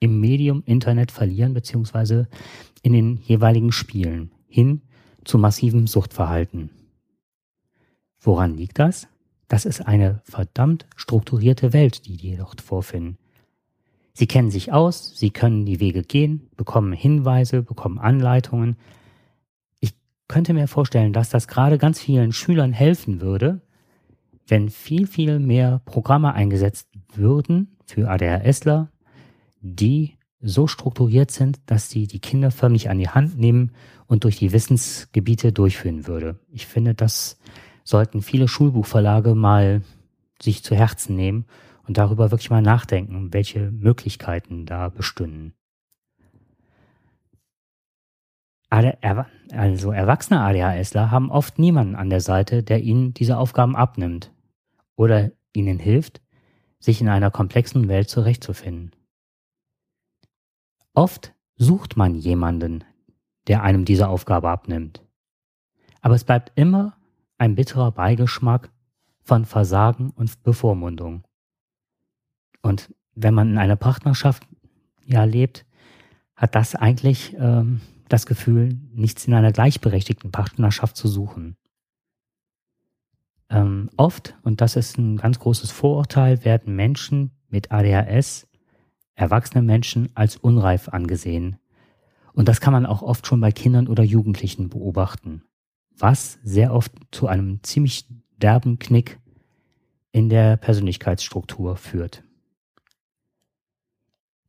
im 0.00 0.20
Medium 0.20 0.62
Internet 0.66 1.12
verlieren, 1.12 1.54
beziehungsweise 1.54 2.28
in 2.82 2.92
den 2.92 3.18
jeweiligen 3.18 3.72
Spielen 3.72 4.32
hin 4.48 4.82
zu 5.24 5.38
massivem 5.38 5.86
Suchtverhalten. 5.86 6.70
Woran 8.20 8.56
liegt 8.56 8.78
das? 8.78 9.08
Das 9.48 9.64
ist 9.64 9.80
eine 9.80 10.20
verdammt 10.24 10.86
strukturierte 10.96 11.72
Welt, 11.72 12.06
die 12.06 12.16
die 12.16 12.36
dort 12.36 12.60
vorfinden. 12.60 13.18
Sie 14.14 14.26
kennen 14.26 14.50
sich 14.50 14.72
aus, 14.72 15.16
sie 15.16 15.30
können 15.30 15.64
die 15.64 15.80
Wege 15.80 16.02
gehen, 16.02 16.48
bekommen 16.56 16.92
Hinweise, 16.92 17.62
bekommen 17.62 17.98
Anleitungen. 17.98 18.76
Könnte 20.28 20.54
mir 20.54 20.68
vorstellen, 20.68 21.12
dass 21.12 21.30
das 21.30 21.48
gerade 21.48 21.78
ganz 21.78 22.00
vielen 22.00 22.32
Schülern 22.32 22.72
helfen 22.72 23.20
würde, 23.20 23.60
wenn 24.46 24.70
viel, 24.70 25.06
viel 25.06 25.38
mehr 25.38 25.80
Programme 25.84 26.34
eingesetzt 26.34 26.88
würden 27.14 27.76
für 27.86 28.08
ADHSler, 28.08 28.90
die 29.60 30.16
so 30.40 30.66
strukturiert 30.66 31.30
sind, 31.30 31.60
dass 31.66 31.88
sie 31.88 32.06
die 32.06 32.18
Kinder 32.18 32.50
förmlich 32.50 32.90
an 32.90 32.98
die 32.98 33.08
Hand 33.08 33.38
nehmen 33.38 33.72
und 34.06 34.24
durch 34.24 34.38
die 34.38 34.52
Wissensgebiete 34.52 35.52
durchführen 35.52 36.06
würde. 36.06 36.38
Ich 36.50 36.66
finde, 36.66 36.94
das 36.94 37.38
sollten 37.84 38.22
viele 38.22 38.48
Schulbuchverlage 38.48 39.34
mal 39.34 39.82
sich 40.40 40.64
zu 40.64 40.74
Herzen 40.74 41.14
nehmen 41.14 41.46
und 41.86 41.96
darüber 41.98 42.30
wirklich 42.30 42.50
mal 42.50 42.62
nachdenken, 42.62 43.32
welche 43.32 43.70
Möglichkeiten 43.70 44.66
da 44.66 44.88
bestünden. 44.88 45.54
Also 48.72 49.92
erwachsene 49.92 50.40
ADHSler 50.40 51.10
haben 51.10 51.30
oft 51.30 51.58
niemanden 51.58 51.94
an 51.94 52.08
der 52.08 52.22
Seite, 52.22 52.62
der 52.62 52.82
ihnen 52.82 53.12
diese 53.12 53.36
Aufgaben 53.36 53.76
abnimmt 53.76 54.32
oder 54.96 55.30
ihnen 55.52 55.78
hilft, 55.78 56.22
sich 56.78 57.02
in 57.02 57.10
einer 57.10 57.30
komplexen 57.30 57.88
Welt 57.88 58.08
zurechtzufinden. 58.08 58.92
Oft 60.94 61.34
sucht 61.56 61.98
man 61.98 62.14
jemanden, 62.14 62.82
der 63.46 63.62
einem 63.62 63.84
diese 63.84 64.08
Aufgabe 64.08 64.48
abnimmt. 64.48 65.04
Aber 66.00 66.14
es 66.14 66.24
bleibt 66.24 66.52
immer 66.54 66.96
ein 67.36 67.54
bitterer 67.54 67.92
Beigeschmack 67.92 68.70
von 69.20 69.44
Versagen 69.44 70.12
und 70.12 70.42
Bevormundung. 70.44 71.24
Und 72.62 72.94
wenn 73.14 73.34
man 73.34 73.50
in 73.50 73.58
einer 73.58 73.76
Partnerschaft 73.76 74.46
ja 75.04 75.24
lebt, 75.24 75.66
hat 76.36 76.54
das 76.54 76.74
eigentlich 76.74 77.36
ähm, 77.38 77.82
das 78.12 78.26
Gefühl, 78.26 78.78
nichts 78.92 79.26
in 79.26 79.34
einer 79.34 79.52
gleichberechtigten 79.52 80.30
Partnerschaft 80.30 80.96
zu 80.96 81.08
suchen. 81.08 81.56
Ähm, 83.48 83.90
oft, 83.96 84.34
und 84.42 84.60
das 84.60 84.76
ist 84.76 84.98
ein 84.98 85.16
ganz 85.16 85.38
großes 85.38 85.70
Vorurteil, 85.70 86.44
werden 86.44 86.74
Menschen 86.74 87.32
mit 87.48 87.70
ADHS, 87.70 88.48
erwachsene 89.14 89.62
Menschen, 89.62 90.10
als 90.14 90.36
unreif 90.36 90.88
angesehen. 90.88 91.58
Und 92.32 92.48
das 92.48 92.60
kann 92.60 92.72
man 92.72 92.86
auch 92.86 93.02
oft 93.02 93.26
schon 93.26 93.40
bei 93.40 93.52
Kindern 93.52 93.88
oder 93.88 94.02
Jugendlichen 94.02 94.70
beobachten, 94.70 95.42
was 95.96 96.38
sehr 96.42 96.72
oft 96.72 96.92
zu 97.10 97.26
einem 97.26 97.62
ziemlich 97.62 98.06
derben 98.38 98.78
Knick 98.78 99.18
in 100.12 100.28
der 100.28 100.56
Persönlichkeitsstruktur 100.56 101.76
führt. 101.76 102.24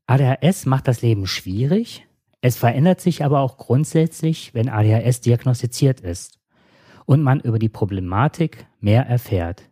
ADHS 0.06 0.66
macht 0.66 0.88
das 0.88 1.02
Leben 1.02 1.28
schwierig. 1.28 2.08
Es 2.46 2.58
verändert 2.58 3.00
sich 3.00 3.24
aber 3.24 3.40
auch 3.40 3.56
grundsätzlich, 3.56 4.54
wenn 4.54 4.68
ADHS 4.68 5.22
diagnostiziert 5.22 6.02
ist 6.02 6.42
und 7.06 7.24
man 7.24 7.40
über 7.40 7.58
die 7.58 7.70
Problematik 7.70 8.68
mehr 8.82 9.08
erfährt. 9.08 9.64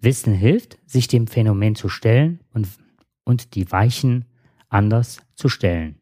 Wissen 0.00 0.34
hilft, 0.34 0.78
sich 0.84 1.06
dem 1.06 1.28
Phänomen 1.28 1.76
zu 1.76 1.88
stellen 1.88 2.40
und, 2.52 2.66
und 3.22 3.54
die 3.54 3.70
Weichen 3.70 4.24
anders 4.68 5.18
zu 5.36 5.48
stellen. 5.48 6.00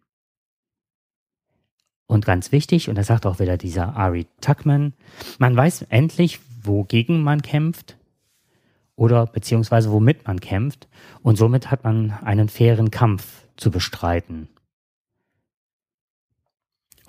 Und 2.07 2.25
ganz 2.25 2.51
wichtig, 2.51 2.89
und 2.89 2.97
das 2.97 3.09
sagt 3.09 3.27
auch 3.27 3.39
wieder 3.39 3.59
dieser 3.59 3.95
Ari 3.95 4.29
Tuckman, 4.41 4.95
man 5.39 5.55
weiß 5.55 5.83
endlich, 5.91 6.41
wogegen 6.63 7.23
man 7.23 7.43
kämpft 7.43 7.99
oder 8.97 9.27
beziehungsweise 9.27 9.93
womit 9.93 10.27
man 10.27 10.41
kämpft 10.41 10.89
und 11.23 11.37
somit 11.37 11.71
hat 11.71 11.85
man 11.85 12.13
einen 12.23 12.49
fairen 12.49 12.91
Kampf 12.91 13.45
zu 13.59 13.71
bestreiten. 13.71 14.49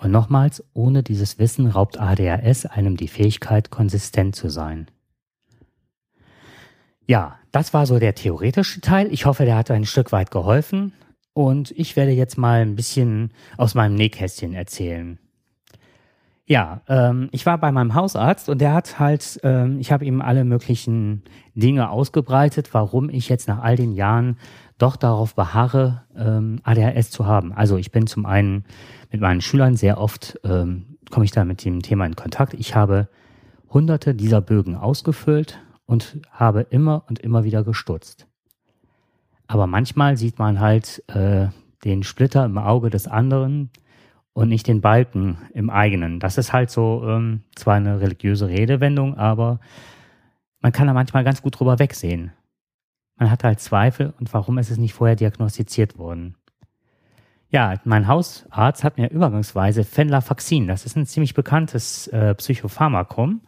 Und 0.04 0.10
nochmals, 0.10 0.62
ohne 0.74 1.02
dieses 1.02 1.38
Wissen 1.38 1.66
raubt 1.66 1.98
ADHS 1.98 2.66
einem 2.66 2.98
die 2.98 3.08
Fähigkeit, 3.08 3.70
konsistent 3.70 4.36
zu 4.36 4.50
sein. 4.50 4.86
Ja, 7.06 7.38
das 7.52 7.72
war 7.72 7.86
so 7.86 7.98
der 7.98 8.14
theoretische 8.14 8.82
Teil. 8.82 9.10
Ich 9.10 9.24
hoffe, 9.24 9.46
der 9.46 9.56
hat 9.56 9.70
ein 9.70 9.86
Stück 9.86 10.12
weit 10.12 10.30
geholfen. 10.30 10.92
Und 11.32 11.70
ich 11.70 11.96
werde 11.96 12.12
jetzt 12.12 12.36
mal 12.36 12.60
ein 12.60 12.76
bisschen 12.76 13.32
aus 13.56 13.74
meinem 13.74 13.94
Nähkästchen 13.94 14.52
erzählen. 14.52 15.18
Ja, 16.44 16.82
ähm, 16.88 17.30
ich 17.32 17.46
war 17.46 17.56
bei 17.56 17.72
meinem 17.72 17.94
Hausarzt 17.94 18.50
und 18.50 18.60
der 18.60 18.74
hat 18.74 18.98
halt, 18.98 19.40
ähm, 19.42 19.80
ich 19.80 19.90
habe 19.90 20.04
ihm 20.04 20.20
alle 20.20 20.44
möglichen 20.44 21.22
Dinge 21.54 21.88
ausgebreitet, 21.88 22.74
warum 22.74 23.08
ich 23.08 23.30
jetzt 23.30 23.48
nach 23.48 23.62
all 23.62 23.76
den 23.76 23.94
Jahren 23.94 24.36
doch 24.76 24.96
darauf 24.96 25.34
beharre, 25.34 26.02
ähm, 26.14 26.60
ADHS 26.62 27.10
zu 27.10 27.24
haben. 27.24 27.54
Also 27.54 27.78
ich 27.78 27.90
bin 27.92 28.06
zum 28.06 28.26
einen 28.26 28.64
mit 29.14 29.20
meinen 29.20 29.40
Schülern 29.40 29.76
sehr 29.76 29.98
oft, 29.98 30.40
ähm, 30.42 30.98
komme 31.08 31.24
ich 31.24 31.30
da 31.30 31.44
mit 31.44 31.64
dem 31.64 31.82
Thema 31.82 32.04
in 32.04 32.16
Kontakt. 32.16 32.52
Ich 32.54 32.74
habe 32.74 33.08
hunderte 33.70 34.12
dieser 34.12 34.40
Bögen 34.40 34.74
ausgefüllt 34.74 35.60
und 35.86 36.18
habe 36.32 36.62
immer 36.62 37.04
und 37.08 37.20
immer 37.20 37.44
wieder 37.44 37.62
gestutzt. 37.62 38.26
Aber 39.46 39.68
manchmal 39.68 40.16
sieht 40.16 40.40
man 40.40 40.58
halt 40.58 41.04
äh, 41.06 41.46
den 41.84 42.02
Splitter 42.02 42.44
im 42.44 42.58
Auge 42.58 42.90
des 42.90 43.06
anderen, 43.06 43.70
und 44.32 44.48
nicht 44.48 44.66
den 44.66 44.80
Balken 44.80 45.38
im 45.52 45.70
eigenen. 45.70 46.18
Das 46.18 46.38
ist 46.38 46.52
halt 46.52 46.68
so 46.68 47.04
ähm, 47.06 47.42
zwar 47.54 47.74
eine 47.74 48.00
religiöse 48.00 48.48
Redewendung, 48.48 49.16
aber 49.16 49.60
man 50.60 50.72
kann 50.72 50.88
da 50.88 50.92
manchmal 50.92 51.22
ganz 51.22 51.40
gut 51.40 51.60
drüber 51.60 51.78
wegsehen. 51.78 52.32
Man 53.14 53.30
hat 53.30 53.44
halt 53.44 53.60
Zweifel 53.60 54.12
und 54.18 54.34
warum 54.34 54.58
ist 54.58 54.72
es 54.72 54.76
nicht 54.76 54.92
vorher 54.92 55.14
diagnostiziert 55.14 55.98
worden? 55.98 56.34
Ja, 57.54 57.80
mein 57.84 58.08
Hausarzt 58.08 58.82
hat 58.82 58.98
mir 58.98 59.12
übergangsweise 59.12 59.84
Fenlafaxin, 59.84 60.66
das 60.66 60.84
ist 60.86 60.96
ein 60.96 61.06
ziemlich 61.06 61.34
bekanntes 61.34 62.08
äh, 62.08 62.34
Psychopharmakum 62.34 63.42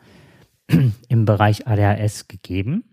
im 1.09 1.25
Bereich 1.25 1.67
ADHS 1.67 2.29
gegeben. 2.29 2.85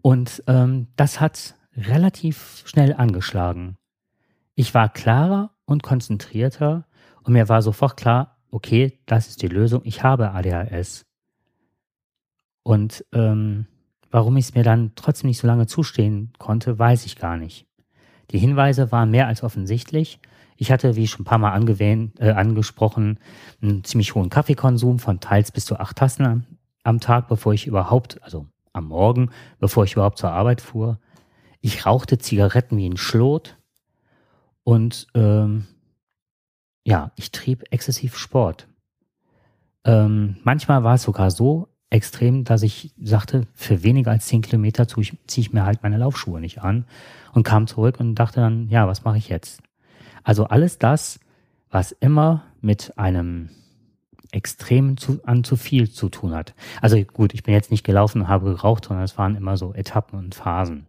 Und 0.00 0.42
ähm, 0.46 0.86
das 0.96 1.20
hat 1.20 1.56
relativ 1.76 2.62
schnell 2.64 2.94
angeschlagen. 2.94 3.76
Ich 4.54 4.72
war 4.72 4.88
klarer 4.88 5.50
und 5.66 5.82
konzentrierter 5.82 6.86
und 7.22 7.34
mir 7.34 7.50
war 7.50 7.60
sofort 7.60 7.98
klar, 7.98 8.38
okay, 8.50 8.98
das 9.04 9.28
ist 9.28 9.42
die 9.42 9.48
Lösung, 9.48 9.82
ich 9.84 10.02
habe 10.02 10.30
ADHS. 10.30 11.04
Und 12.62 13.04
ähm, 13.12 13.66
warum 14.10 14.38
ich 14.38 14.46
es 14.46 14.54
mir 14.54 14.64
dann 14.64 14.92
trotzdem 14.94 15.28
nicht 15.28 15.38
so 15.38 15.46
lange 15.46 15.66
zustehen 15.66 16.32
konnte, 16.38 16.78
weiß 16.78 17.04
ich 17.04 17.16
gar 17.16 17.36
nicht. 17.36 17.66
Die 18.30 18.38
Hinweise 18.38 18.92
waren 18.92 19.10
mehr 19.10 19.26
als 19.26 19.42
offensichtlich. 19.42 20.20
Ich 20.56 20.72
hatte, 20.72 20.96
wie 20.96 21.06
schon 21.06 21.22
ein 21.22 21.24
paar 21.24 21.38
Mal 21.38 21.52
äh, 22.18 22.30
angesprochen, 22.30 23.18
einen 23.60 23.84
ziemlich 23.84 24.14
hohen 24.14 24.30
Kaffeekonsum 24.30 24.98
von 24.98 25.20
teils 25.20 25.52
bis 25.52 25.66
zu 25.66 25.78
acht 25.78 25.96
Tassen 25.96 26.24
am, 26.24 26.44
am 26.82 27.00
Tag, 27.00 27.28
bevor 27.28 27.52
ich 27.52 27.66
überhaupt, 27.66 28.22
also 28.22 28.46
am 28.72 28.88
Morgen, 28.88 29.30
bevor 29.58 29.84
ich 29.84 29.94
überhaupt 29.94 30.18
zur 30.18 30.30
Arbeit 30.30 30.60
fuhr. 30.60 30.98
Ich 31.60 31.84
rauchte 31.86 32.18
Zigaretten 32.18 32.76
wie 32.76 32.88
ein 32.88 32.96
Schlot 32.96 33.58
und 34.64 35.06
ähm, 35.14 35.66
ja, 36.84 37.10
ich 37.16 37.32
trieb 37.32 37.64
exzessiv 37.70 38.16
Sport. 38.16 38.68
Ähm, 39.84 40.36
manchmal 40.44 40.84
war 40.84 40.94
es 40.94 41.02
sogar 41.02 41.30
so 41.30 41.68
extrem, 41.96 42.44
dass 42.44 42.62
ich 42.62 42.92
sagte, 43.02 43.46
für 43.54 43.82
weniger 43.82 44.10
als 44.12 44.26
zehn 44.26 44.42
Kilometer 44.42 44.86
ziehe 44.86 45.02
ich, 45.02 45.18
zieh 45.26 45.40
ich 45.40 45.52
mir 45.52 45.64
halt 45.64 45.82
meine 45.82 45.98
Laufschuhe 45.98 46.40
nicht 46.40 46.62
an 46.62 46.84
und 47.32 47.42
kam 47.42 47.66
zurück 47.66 47.98
und 47.98 48.14
dachte 48.14 48.40
dann, 48.40 48.68
ja, 48.68 48.86
was 48.86 49.04
mache 49.04 49.18
ich 49.18 49.28
jetzt? 49.28 49.62
Also 50.22 50.44
alles 50.44 50.78
das, 50.78 51.20
was 51.70 51.92
immer 51.92 52.44
mit 52.60 52.96
einem 52.96 53.50
extrem 54.32 54.96
zu, 54.96 55.20
an 55.24 55.44
zu 55.44 55.56
viel 55.56 55.90
zu 55.90 56.08
tun 56.08 56.34
hat. 56.34 56.54
Also 56.80 57.02
gut, 57.02 57.32
ich 57.34 57.42
bin 57.42 57.54
jetzt 57.54 57.70
nicht 57.70 57.84
gelaufen 57.84 58.22
und 58.22 58.28
habe 58.28 58.52
geraucht, 58.52 58.84
sondern 58.84 59.04
es 59.04 59.16
waren 59.18 59.36
immer 59.36 59.56
so 59.56 59.72
Etappen 59.72 60.18
und 60.18 60.34
Phasen. 60.34 60.86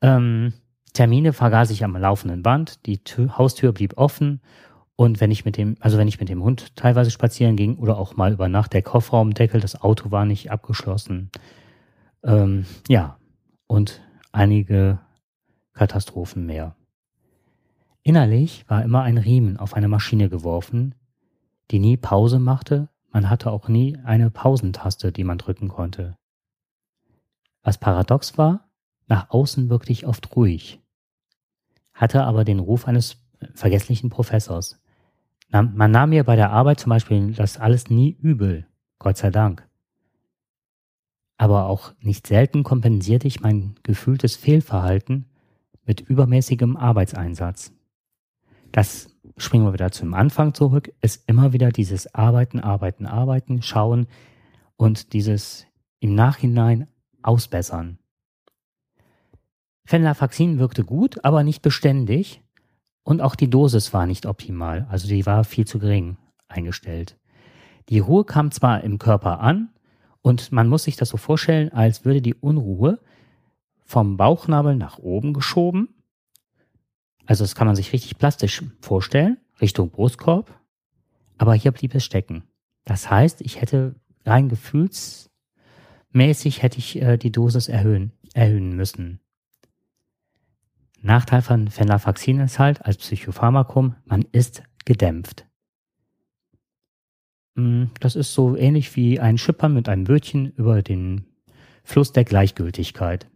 Ähm, 0.00 0.52
Termine 0.92 1.32
vergaß 1.32 1.70
ich 1.70 1.84
am 1.84 1.96
laufenden 1.96 2.42
Band, 2.42 2.86
die 2.86 2.98
Tür, 2.98 3.38
Haustür 3.38 3.72
blieb 3.72 3.96
offen 3.96 4.40
und 5.00 5.18
wenn 5.18 5.30
ich 5.30 5.46
mit 5.46 5.56
dem, 5.56 5.78
also 5.80 5.96
wenn 5.96 6.08
ich 6.08 6.20
mit 6.20 6.28
dem 6.28 6.42
Hund 6.42 6.76
teilweise 6.76 7.10
spazieren 7.10 7.56
ging 7.56 7.78
oder 7.78 7.96
auch 7.96 8.16
mal 8.16 8.34
über 8.34 8.50
Nacht 8.50 8.74
der 8.74 8.82
Kofferraumdeckel, 8.82 9.58
das 9.58 9.80
Auto 9.80 10.10
war 10.10 10.26
nicht 10.26 10.50
abgeschlossen. 10.50 11.30
Ähm, 12.22 12.66
ja, 12.86 13.16
und 13.66 14.02
einige 14.30 14.98
Katastrophen 15.72 16.44
mehr. 16.44 16.76
Innerlich 18.02 18.66
war 18.68 18.84
immer 18.84 19.00
ein 19.00 19.16
Riemen 19.16 19.56
auf 19.56 19.72
eine 19.72 19.88
Maschine 19.88 20.28
geworfen, 20.28 20.94
die 21.70 21.78
nie 21.78 21.96
Pause 21.96 22.38
machte, 22.38 22.90
Man 23.10 23.30
hatte 23.30 23.52
auch 23.52 23.68
nie 23.68 23.96
eine 24.04 24.30
Pausentaste, 24.30 25.12
die 25.12 25.24
man 25.24 25.38
drücken 25.38 25.68
konnte. 25.68 26.18
Was 27.62 27.78
paradox 27.78 28.36
war, 28.36 28.68
nach 29.06 29.30
außen 29.30 29.70
wirkte 29.70 29.92
ich 29.92 30.06
oft 30.06 30.36
ruhig, 30.36 30.78
hatte 31.94 32.24
aber 32.24 32.44
den 32.44 32.58
Ruf 32.58 32.86
eines 32.86 33.16
vergesslichen 33.54 34.10
Professors. 34.10 34.78
Man 35.50 35.90
nahm 35.90 36.10
mir 36.10 36.24
bei 36.24 36.36
der 36.36 36.52
Arbeit 36.52 36.78
zum 36.78 36.90
Beispiel 36.90 37.32
das 37.32 37.58
alles 37.58 37.90
nie 37.90 38.16
übel, 38.20 38.66
Gott 39.00 39.16
sei 39.16 39.30
Dank. 39.30 39.68
Aber 41.36 41.66
auch 41.66 41.92
nicht 42.00 42.26
selten 42.26 42.62
kompensierte 42.62 43.26
ich 43.26 43.40
mein 43.40 43.74
gefühltes 43.82 44.36
Fehlverhalten 44.36 45.26
mit 45.84 46.00
übermäßigem 46.02 46.76
Arbeitseinsatz. 46.76 47.72
Das 48.70 49.16
springen 49.36 49.64
wir 49.64 49.72
wieder 49.72 49.90
zum 49.90 50.14
Anfang 50.14 50.54
zurück, 50.54 50.92
ist 51.00 51.28
immer 51.28 51.52
wieder 51.52 51.70
dieses 51.70 52.14
Arbeiten, 52.14 52.60
Arbeiten, 52.60 53.06
Arbeiten, 53.06 53.62
Schauen 53.62 54.06
und 54.76 55.12
dieses 55.12 55.66
im 55.98 56.14
Nachhinein 56.14 56.86
ausbessern. 57.22 57.98
Fenlafaxin 59.84 60.60
wirkte 60.60 60.84
gut, 60.84 61.24
aber 61.24 61.42
nicht 61.42 61.62
beständig 61.62 62.42
und 63.10 63.20
auch 63.22 63.34
die 63.34 63.50
Dosis 63.50 63.92
war 63.92 64.06
nicht 64.06 64.24
optimal, 64.24 64.86
also 64.88 65.08
die 65.08 65.26
war 65.26 65.42
viel 65.42 65.66
zu 65.66 65.80
gering 65.80 66.16
eingestellt. 66.46 67.18
Die 67.88 67.98
Ruhe 67.98 68.24
kam 68.24 68.52
zwar 68.52 68.84
im 68.84 69.00
Körper 69.00 69.40
an 69.40 69.70
und 70.22 70.52
man 70.52 70.68
muss 70.68 70.84
sich 70.84 70.94
das 70.94 71.08
so 71.08 71.16
vorstellen, 71.16 71.72
als 71.72 72.04
würde 72.04 72.22
die 72.22 72.36
Unruhe 72.36 73.00
vom 73.84 74.16
Bauchnabel 74.16 74.76
nach 74.76 74.98
oben 74.98 75.32
geschoben. 75.32 75.88
Also 77.26 77.42
das 77.42 77.56
kann 77.56 77.66
man 77.66 77.74
sich 77.74 77.92
richtig 77.92 78.16
plastisch 78.16 78.62
vorstellen, 78.80 79.38
Richtung 79.60 79.90
Brustkorb. 79.90 80.56
Aber 81.36 81.54
hier 81.54 81.72
blieb 81.72 81.96
es 81.96 82.04
stecken. 82.04 82.44
Das 82.84 83.10
heißt, 83.10 83.40
ich 83.40 83.60
hätte 83.60 83.96
rein 84.24 84.48
gefühlsmäßig 84.48 86.62
hätte 86.62 86.78
ich 86.78 87.02
äh, 87.02 87.16
die 87.16 87.32
Dosis 87.32 87.66
erhöhen, 87.66 88.12
erhöhen 88.34 88.76
müssen. 88.76 89.18
Nachteil 91.02 91.42
von 91.42 91.74
Venlafaxin 91.74 92.40
ist 92.40 92.58
halt 92.58 92.84
als 92.84 92.98
Psychopharmakum, 92.98 93.94
man 94.04 94.22
ist 94.32 94.62
gedämpft. 94.84 95.46
Hm, 97.56 97.90
das 98.00 98.16
ist 98.16 98.34
so 98.34 98.56
ähnlich 98.56 98.94
wie 98.96 99.18
ein 99.18 99.38
Schippern 99.38 99.72
mit 99.72 99.88
einem 99.88 100.04
Bötchen 100.04 100.52
über 100.52 100.82
den 100.82 101.26
Fluss 101.82 102.12
der 102.12 102.24
Gleichgültigkeit. 102.24 103.28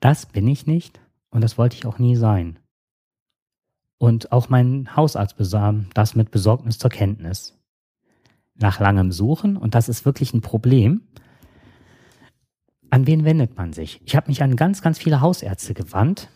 Das 0.00 0.26
bin 0.26 0.48
ich 0.48 0.66
nicht 0.66 1.00
und 1.30 1.42
das 1.42 1.58
wollte 1.58 1.76
ich 1.76 1.86
auch 1.86 1.98
nie 1.98 2.16
sein. 2.16 2.58
Und 3.98 4.32
auch 4.32 4.48
mein 4.48 4.96
Hausarzt 4.96 5.36
besam 5.36 5.86
das 5.94 6.16
mit 6.16 6.30
Besorgnis 6.30 6.78
zur 6.78 6.90
Kenntnis. 6.90 7.58
Nach 8.54 8.80
langem 8.80 9.12
Suchen, 9.12 9.56
und 9.56 9.74
das 9.74 9.88
ist 9.88 10.04
wirklich 10.04 10.34
ein 10.34 10.40
Problem, 10.40 11.02
an 12.92 13.06
wen 13.06 13.24
wendet 13.24 13.56
man 13.56 13.72
sich? 13.72 14.02
Ich 14.04 14.14
habe 14.16 14.28
mich 14.28 14.42
an 14.42 14.54
ganz, 14.54 14.82
ganz 14.82 14.98
viele 14.98 15.22
Hausärzte 15.22 15.72
gewandt. 15.72 16.28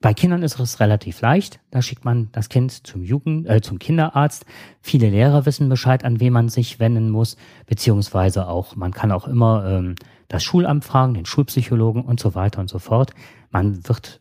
Bei 0.00 0.14
Kindern 0.14 0.44
ist 0.44 0.60
es 0.60 0.78
relativ 0.78 1.20
leicht. 1.22 1.58
Da 1.72 1.82
schickt 1.82 2.04
man 2.04 2.28
das 2.30 2.48
Kind 2.48 2.86
zum 2.86 3.02
Jugend, 3.02 3.48
äh, 3.48 3.60
zum 3.60 3.80
Kinderarzt. 3.80 4.46
Viele 4.80 5.10
Lehrer 5.10 5.44
wissen 5.44 5.68
Bescheid, 5.68 6.04
an 6.04 6.20
wen 6.20 6.32
man 6.32 6.50
sich 6.50 6.78
wenden 6.78 7.10
muss, 7.10 7.36
beziehungsweise 7.66 8.46
auch, 8.46 8.76
man 8.76 8.92
kann 8.92 9.10
auch 9.10 9.26
immer 9.26 9.66
ähm, 9.68 9.96
das 10.28 10.44
Schulamt 10.44 10.84
fragen, 10.84 11.14
den 11.14 11.26
Schulpsychologen 11.26 12.04
und 12.04 12.20
so 12.20 12.36
weiter 12.36 12.60
und 12.60 12.70
so 12.70 12.78
fort. 12.78 13.12
Man 13.50 13.88
wird 13.88 14.20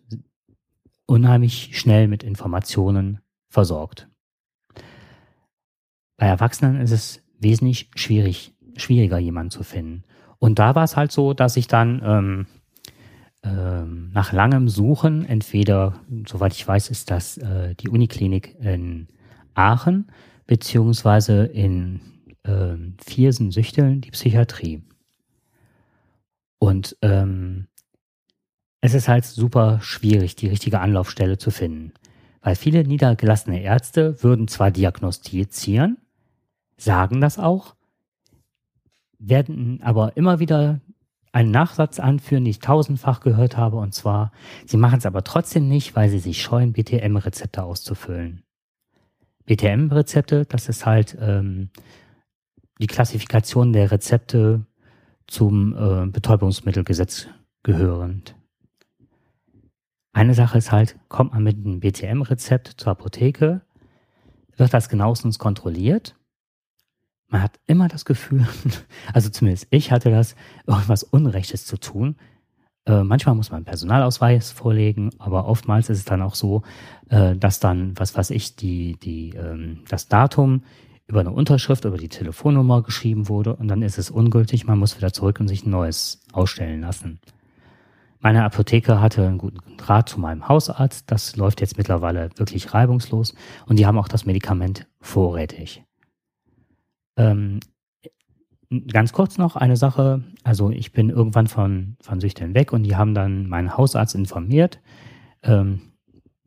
unheimlich 1.05 1.77
schnell 1.77 2.07
mit 2.07 2.23
Informationen 2.23 3.19
versorgt. 3.49 4.09
Bei 6.17 6.25
Erwachsenen 6.25 6.81
ist 6.81 6.91
es 6.91 7.21
wesentlich 7.37 7.91
schwierig, 7.93 8.55
schwieriger, 8.77 9.19
jemanden 9.19 9.51
zu 9.51 9.61
finden. 9.61 10.05
Und 10.39 10.59
da 10.59 10.75
war 10.75 10.83
es 10.83 10.95
halt 10.95 11.11
so, 11.11 11.33
dass 11.33 11.57
ich 11.57 11.67
dann 11.67 12.01
ähm, 12.03 12.45
ähm, 13.43 14.11
nach 14.13 14.33
langem 14.33 14.69
Suchen, 14.69 15.25
entweder, 15.25 15.99
soweit 16.27 16.53
ich 16.53 16.67
weiß, 16.67 16.89
ist 16.89 17.11
das 17.11 17.37
äh, 17.37 17.75
die 17.75 17.89
Uniklinik 17.89 18.55
in 18.59 19.07
Aachen, 19.53 20.11
beziehungsweise 20.45 21.45
in 21.45 22.01
äh, 22.43 22.75
Viersen-Süchteln, 23.03 24.01
die 24.01 24.11
Psychiatrie. 24.11 24.83
Und 26.59 26.97
ähm, 27.01 27.67
es 28.81 28.93
ist 28.93 29.07
halt 29.07 29.25
super 29.25 29.79
schwierig, 29.81 30.35
die 30.35 30.47
richtige 30.47 30.79
Anlaufstelle 30.79 31.37
zu 31.37 31.51
finden. 31.51 31.93
Weil 32.41 32.55
viele 32.55 32.83
niedergelassene 32.83 33.61
Ärzte 33.61 34.23
würden 34.23 34.47
zwar 34.47 34.71
diagnostizieren, 34.71 35.97
sagen 36.77 37.21
das 37.21 37.39
auch, 37.39 37.75
werden 39.19 39.81
aber 39.81 40.15
immer 40.17 40.39
wieder 40.39 40.79
einen 41.31 41.51
Nachsatz 41.51 41.99
anführen, 41.99 42.45
den 42.45 42.51
ich 42.51 42.59
tausendfach 42.59 43.19
gehört 43.19 43.57
habe, 43.57 43.77
und 43.77 43.93
zwar, 43.93 44.31
sie 44.65 44.77
machen 44.77 44.99
es 44.99 45.05
aber 45.05 45.23
trotzdem 45.23 45.67
nicht, 45.67 45.95
weil 45.95 46.09
sie 46.09 46.19
sich 46.19 46.41
scheuen, 46.41 46.73
BTM-Rezepte 46.73 47.63
auszufüllen. 47.63 48.43
BTM-Rezepte, 49.45 50.45
das 50.45 50.67
ist 50.67 50.85
halt 50.85 51.17
ähm, 51.19 51.69
die 52.79 52.87
Klassifikation 52.87 53.73
der 53.73 53.91
Rezepte 53.91 54.65
zum 55.27 55.75
äh, 55.75 56.07
Betäubungsmittelgesetz 56.07 57.27
gehörend. 57.63 58.35
Eine 60.13 60.33
Sache 60.33 60.57
ist 60.57 60.71
halt, 60.71 60.97
kommt 61.09 61.33
man 61.33 61.43
mit 61.43 61.57
einem 61.57 61.79
BTM-Rezept 61.79 62.73
zur 62.77 62.91
Apotheke, 62.91 63.61
wird 64.55 64.73
das 64.73 64.89
genauestens 64.89 65.37
kontrolliert. 65.37 66.15
Man 67.29 67.41
hat 67.41 67.59
immer 67.65 67.87
das 67.87 68.05
Gefühl, 68.05 68.47
also 69.13 69.29
zumindest 69.29 69.67
ich 69.69 69.91
hatte 69.91 70.11
das, 70.11 70.35
irgendwas 70.65 71.03
Unrechtes 71.03 71.65
zu 71.65 71.77
tun. 71.77 72.15
Äh, 72.85 73.03
manchmal 73.03 73.35
muss 73.35 73.51
man 73.51 73.57
einen 73.57 73.65
Personalausweis 73.65 74.51
vorlegen, 74.51 75.09
aber 75.19 75.45
oftmals 75.45 75.89
ist 75.89 75.99
es 75.99 76.05
dann 76.05 76.21
auch 76.21 76.35
so, 76.35 76.63
äh, 77.09 77.35
dass 77.35 77.59
dann, 77.59 77.99
was 77.99 78.15
weiß 78.15 78.29
ich, 78.29 78.55
die, 78.55 78.97
die, 78.97 79.31
ähm, 79.31 79.83
das 79.89 80.07
Datum 80.07 80.63
über 81.05 81.19
eine 81.19 81.31
Unterschrift, 81.31 81.85
über 81.85 81.97
die 81.97 82.09
Telefonnummer 82.09 82.81
geschrieben 82.81 83.27
wurde 83.27 83.55
und 83.55 83.67
dann 83.67 83.81
ist 83.81 83.97
es 83.97 84.09
ungültig, 84.09 84.65
man 84.65 84.79
muss 84.79 84.97
wieder 84.97 85.11
zurück 85.11 85.39
und 85.39 85.47
sich 85.49 85.65
ein 85.65 85.69
neues 85.69 86.21
ausstellen 86.31 86.81
lassen. 86.81 87.19
Meine 88.19 88.43
Apotheke 88.43 88.99
hatte 88.99 89.25
einen 89.25 89.37
guten 89.37 89.77
Draht 89.77 90.09
zu 90.09 90.19
meinem 90.19 90.47
Hausarzt, 90.47 91.11
das 91.11 91.35
läuft 91.35 91.61
jetzt 91.61 91.77
mittlerweile 91.77 92.29
wirklich 92.37 92.73
reibungslos 92.73 93.35
und 93.67 93.77
die 93.79 93.85
haben 93.85 93.97
auch 93.97 94.07
das 94.07 94.25
Medikament 94.25 94.87
vorrätig. 95.01 95.83
Ähm, 97.17 97.59
ganz 98.91 99.13
kurz 99.13 99.37
noch 99.37 99.55
eine 99.55 99.77
Sache, 99.77 100.23
also 100.43 100.69
ich 100.69 100.91
bin 100.91 101.09
irgendwann 101.09 101.47
von, 101.47 101.97
von 102.01 102.19
Süchtern 102.19 102.53
weg 102.53 102.73
und 102.73 102.83
die 102.83 102.95
haben 102.95 103.13
dann 103.13 103.47
meinen 103.47 103.75
Hausarzt 103.75 104.15
informiert, 104.15 104.79
ähm, 105.43 105.81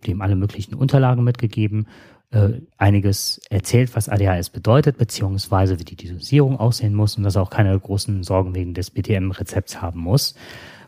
dem 0.06 0.22
alle 0.22 0.36
möglichen 0.36 0.74
Unterlagen 0.74 1.24
mitgegeben 1.24 1.86
äh, 2.30 2.60
einiges 2.78 3.40
erzählt, 3.50 3.94
was 3.96 4.08
ADHS 4.08 4.50
bedeutet, 4.50 4.98
beziehungsweise 4.98 5.78
wie 5.78 5.84
die 5.84 5.96
Dosierung 5.96 6.58
aussehen 6.58 6.94
muss 6.94 7.16
und 7.16 7.24
dass 7.24 7.36
er 7.36 7.42
auch 7.42 7.50
keine 7.50 7.78
großen 7.78 8.22
Sorgen 8.22 8.54
wegen 8.54 8.74
des 8.74 8.90
BTM-Rezepts 8.90 9.82
haben 9.82 10.00
muss, 10.00 10.34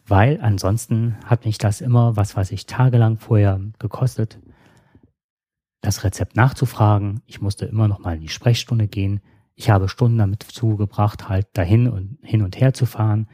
weil 0.07 0.41
ansonsten 0.41 1.17
hat 1.25 1.45
mich 1.45 1.59
das 1.59 1.81
immer, 1.81 2.17
was 2.17 2.37
weiß 2.37 2.53
ich, 2.53 2.67
tagelang 2.67 3.19
vorher 3.19 3.61
gekostet, 3.79 4.39
das 5.81 6.05
Rezept 6.05 6.37
nachzufragen. 6.37 7.23
Ich 7.27 7.41
musste 7.41 7.67
immer 7.67 7.89
noch 7.89 7.99
mal 7.99 8.15
in 8.15 8.21
die 8.21 8.29
Sprechstunde 8.29 8.87
gehen. 8.87 9.21
Ich 9.55 9.71
habe 9.71 9.89
Stunden 9.89 10.19
damit 10.19 10.43
zugebracht, 10.43 11.29
halt 11.29 11.47
dahin 11.53 11.89
und 11.89 12.19
hin 12.23 12.43
und 12.43 12.61
her 12.61 12.73
zu 12.75 12.87
fahren. 12.87 13.29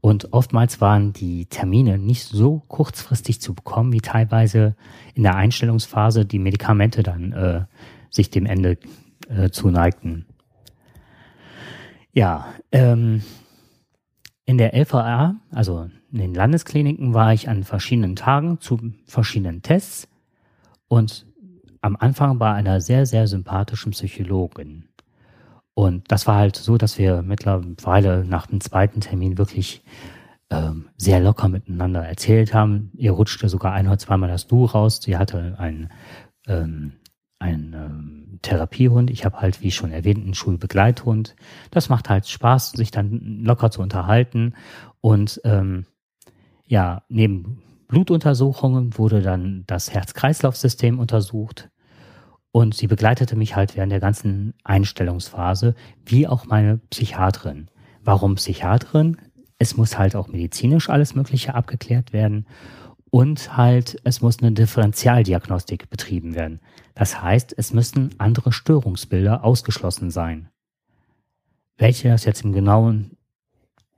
Und 0.00 0.32
oftmals 0.32 0.80
waren 0.80 1.12
die 1.12 1.46
Termine 1.46 1.98
nicht 1.98 2.24
so 2.24 2.62
kurzfristig 2.68 3.40
zu 3.40 3.54
bekommen, 3.54 3.92
wie 3.92 4.00
teilweise 4.00 4.76
in 5.14 5.22
der 5.22 5.34
Einstellungsphase 5.34 6.24
die 6.24 6.38
Medikamente 6.38 7.02
dann 7.02 7.32
äh, 7.32 7.64
sich 8.10 8.30
dem 8.30 8.46
Ende 8.46 8.78
äh, 9.28 9.50
zuneigten. 9.50 10.26
Ja, 12.12 12.54
ähm, 12.72 13.22
in 14.44 14.58
der 14.58 14.74
LVA, 14.74 15.36
also 15.50 15.90
in 16.12 16.18
den 16.18 16.34
Landeskliniken, 16.34 17.12
war 17.12 17.32
ich 17.32 17.48
an 17.48 17.64
verschiedenen 17.64 18.14
Tagen 18.14 18.60
zu 18.60 18.92
verschiedenen 19.06 19.62
Tests 19.62 20.08
und 20.88 21.26
am 21.80 21.96
Anfang 21.96 22.38
bei 22.38 22.52
einer 22.52 22.80
sehr, 22.80 23.06
sehr 23.06 23.26
sympathischen 23.26 23.92
Psychologin. 23.92 24.88
Und 25.78 26.10
das 26.10 26.26
war 26.26 26.36
halt 26.36 26.56
so, 26.56 26.78
dass 26.78 26.96
wir 26.96 27.20
mittlerweile 27.20 28.24
nach 28.24 28.46
dem 28.46 28.62
zweiten 28.62 29.02
Termin 29.02 29.36
wirklich 29.36 29.84
ähm, 30.48 30.88
sehr 30.96 31.20
locker 31.20 31.50
miteinander 31.50 32.02
erzählt 32.02 32.54
haben. 32.54 32.90
Ihr 32.94 33.12
rutschte 33.12 33.50
sogar 33.50 33.74
ein 33.74 33.86
oder 33.86 33.98
zweimal 33.98 34.30
das 34.30 34.46
Du 34.46 34.64
raus. 34.64 35.00
Sie 35.02 35.18
hatte 35.18 35.56
einen, 35.58 35.90
ähm, 36.46 36.92
einen 37.38 37.74
ähm, 37.74 38.38
Therapiehund. 38.40 39.10
Ich 39.10 39.26
habe 39.26 39.42
halt, 39.42 39.60
wie 39.60 39.70
schon 39.70 39.92
erwähnt, 39.92 40.24
einen 40.24 40.32
Schulbegleithund. 40.32 41.36
Das 41.70 41.90
macht 41.90 42.08
halt 42.08 42.26
Spaß, 42.26 42.70
sich 42.70 42.90
dann 42.90 43.42
locker 43.44 43.70
zu 43.70 43.82
unterhalten. 43.82 44.54
Und 45.02 45.42
ähm, 45.44 45.84
ja, 46.64 47.02
neben 47.10 47.62
Blutuntersuchungen 47.88 48.96
wurde 48.96 49.20
dann 49.20 49.64
das 49.66 49.92
Herz-Kreislauf-System 49.92 50.98
untersucht. 50.98 51.68
Und 52.56 52.74
sie 52.74 52.86
begleitete 52.86 53.36
mich 53.36 53.54
halt 53.54 53.76
während 53.76 53.92
der 53.92 54.00
ganzen 54.00 54.54
Einstellungsphase, 54.64 55.74
wie 56.06 56.26
auch 56.26 56.46
meine 56.46 56.78
Psychiaterin. 56.88 57.68
Warum 58.02 58.36
Psychiaterin? 58.36 59.18
Es 59.58 59.76
muss 59.76 59.98
halt 59.98 60.16
auch 60.16 60.28
medizinisch 60.28 60.88
alles 60.88 61.14
Mögliche 61.14 61.54
abgeklärt 61.54 62.14
werden. 62.14 62.46
Und 63.10 63.58
halt, 63.58 64.00
es 64.04 64.22
muss 64.22 64.38
eine 64.38 64.52
Differentialdiagnostik 64.52 65.90
betrieben 65.90 66.34
werden. 66.34 66.60
Das 66.94 67.20
heißt, 67.20 67.54
es 67.58 67.74
müssten 67.74 68.08
andere 68.16 68.52
Störungsbilder 68.52 69.44
ausgeschlossen 69.44 70.10
sein. 70.10 70.48
Welche 71.76 72.08
das 72.08 72.24
jetzt 72.24 72.42
im 72.42 72.54
Genauen 72.54 73.18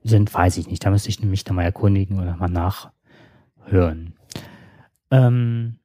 sind, 0.03 0.33
weiß 0.33 0.57
ich 0.57 0.67
nicht. 0.67 0.85
Da 0.85 0.89
müsste 0.89 1.07
ich 1.07 1.23
mich 1.23 1.45
da 1.45 1.53
mal 1.53 1.63
erkundigen 1.63 2.19
oder 2.19 2.35
mal 2.35 2.49
nachhören. 2.49 4.15
Ähm, 5.11 5.79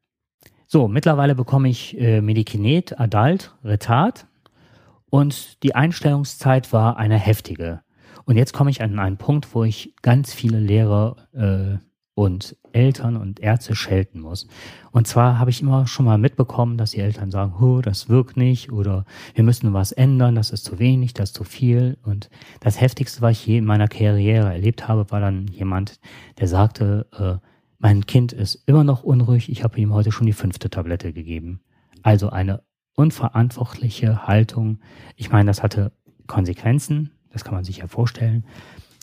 so, 0.75 0.89
mittlerweile 0.89 1.37
bekomme 1.37 1.69
ich 1.69 1.97
äh, 2.01 2.21
Medikinet, 2.21 2.99
Adalt, 2.99 3.55
Retard 3.63 4.27
und 5.09 5.63
die 5.63 5.77
Einstellungszeit 5.77 6.73
war 6.73 6.97
eine 6.97 7.17
heftige. 7.17 7.83
Und 8.25 8.37
jetzt 8.37 8.53
komme 8.53 8.71
ich 8.71 8.83
an 8.83 8.99
einen 8.99 9.17
Punkt, 9.17 9.55
wo 9.55 9.63
ich 9.63 9.95
ganz 10.03 10.35
viele 10.35 10.59
Lehrer 10.59 11.29
äh, 11.33 11.79
und 12.15 12.57
Eltern 12.73 13.17
und 13.17 13.39
Ärzte 13.39 13.77
schelten 13.77 14.19
muss. 14.19 14.49
Und 14.91 15.07
zwar 15.07 15.39
habe 15.39 15.51
ich 15.51 15.63
immer 15.63 15.87
schon 15.87 16.07
mal 16.07 16.19
mitbekommen, 16.19 16.77
dass 16.77 16.91
die 16.91 17.03
Eltern 17.03 17.31
sagen, 17.31 17.83
das 17.83 18.09
wirkt 18.09 18.37
nicht 18.37 18.73
oder 18.73 19.05
wir 19.37 19.45
müssen 19.45 19.73
was 19.75 19.93
ändern, 19.93 20.35
das 20.35 20.51
ist 20.51 20.65
zu 20.65 20.81
wenig, 20.81 21.15
das 21.15 21.29
ist 21.29 21.37
zu 21.37 21.45
viel. 21.45 21.99
Und 22.03 22.31
das 22.59 22.81
Heftigste, 22.81 23.23
was 23.23 23.39
ich 23.39 23.47
je 23.47 23.59
in 23.59 23.65
meiner 23.65 23.87
Karriere 23.87 24.53
erlebt 24.53 24.89
habe, 24.89 25.09
war 25.13 25.21
dann 25.21 25.47
jemand, 25.47 26.01
der 26.41 26.49
sagte, 26.49 27.07
äh, 27.17 27.54
mein 27.85 28.07
Kind 28.07 28.33
ist 28.33 28.63
immer 28.65 28.83
noch 28.83 29.03
unruhig. 29.03 29.51
Ich 29.51 29.63
habe 29.63 29.79
ihm 29.79 29.93
heute 29.93 30.11
schon 30.11 30.27
die 30.27 30.33
fünfte 30.33 30.71
Tablette 30.71 31.13
gegeben. 31.13 31.61
Also 32.03 32.31
eine 32.31 32.63
unverantwortliche 32.95 34.27
Haltung. 34.27 34.81
Ich 35.17 35.31
meine, 35.31 35.49
das 35.49 35.63
hatte 35.63 35.93
Konsequenzen. 36.27 37.11
Das 37.31 37.45
kann 37.45 37.53
man 37.53 37.63
sich 37.63 37.77
ja 37.77 37.87
vorstellen. 37.87 38.47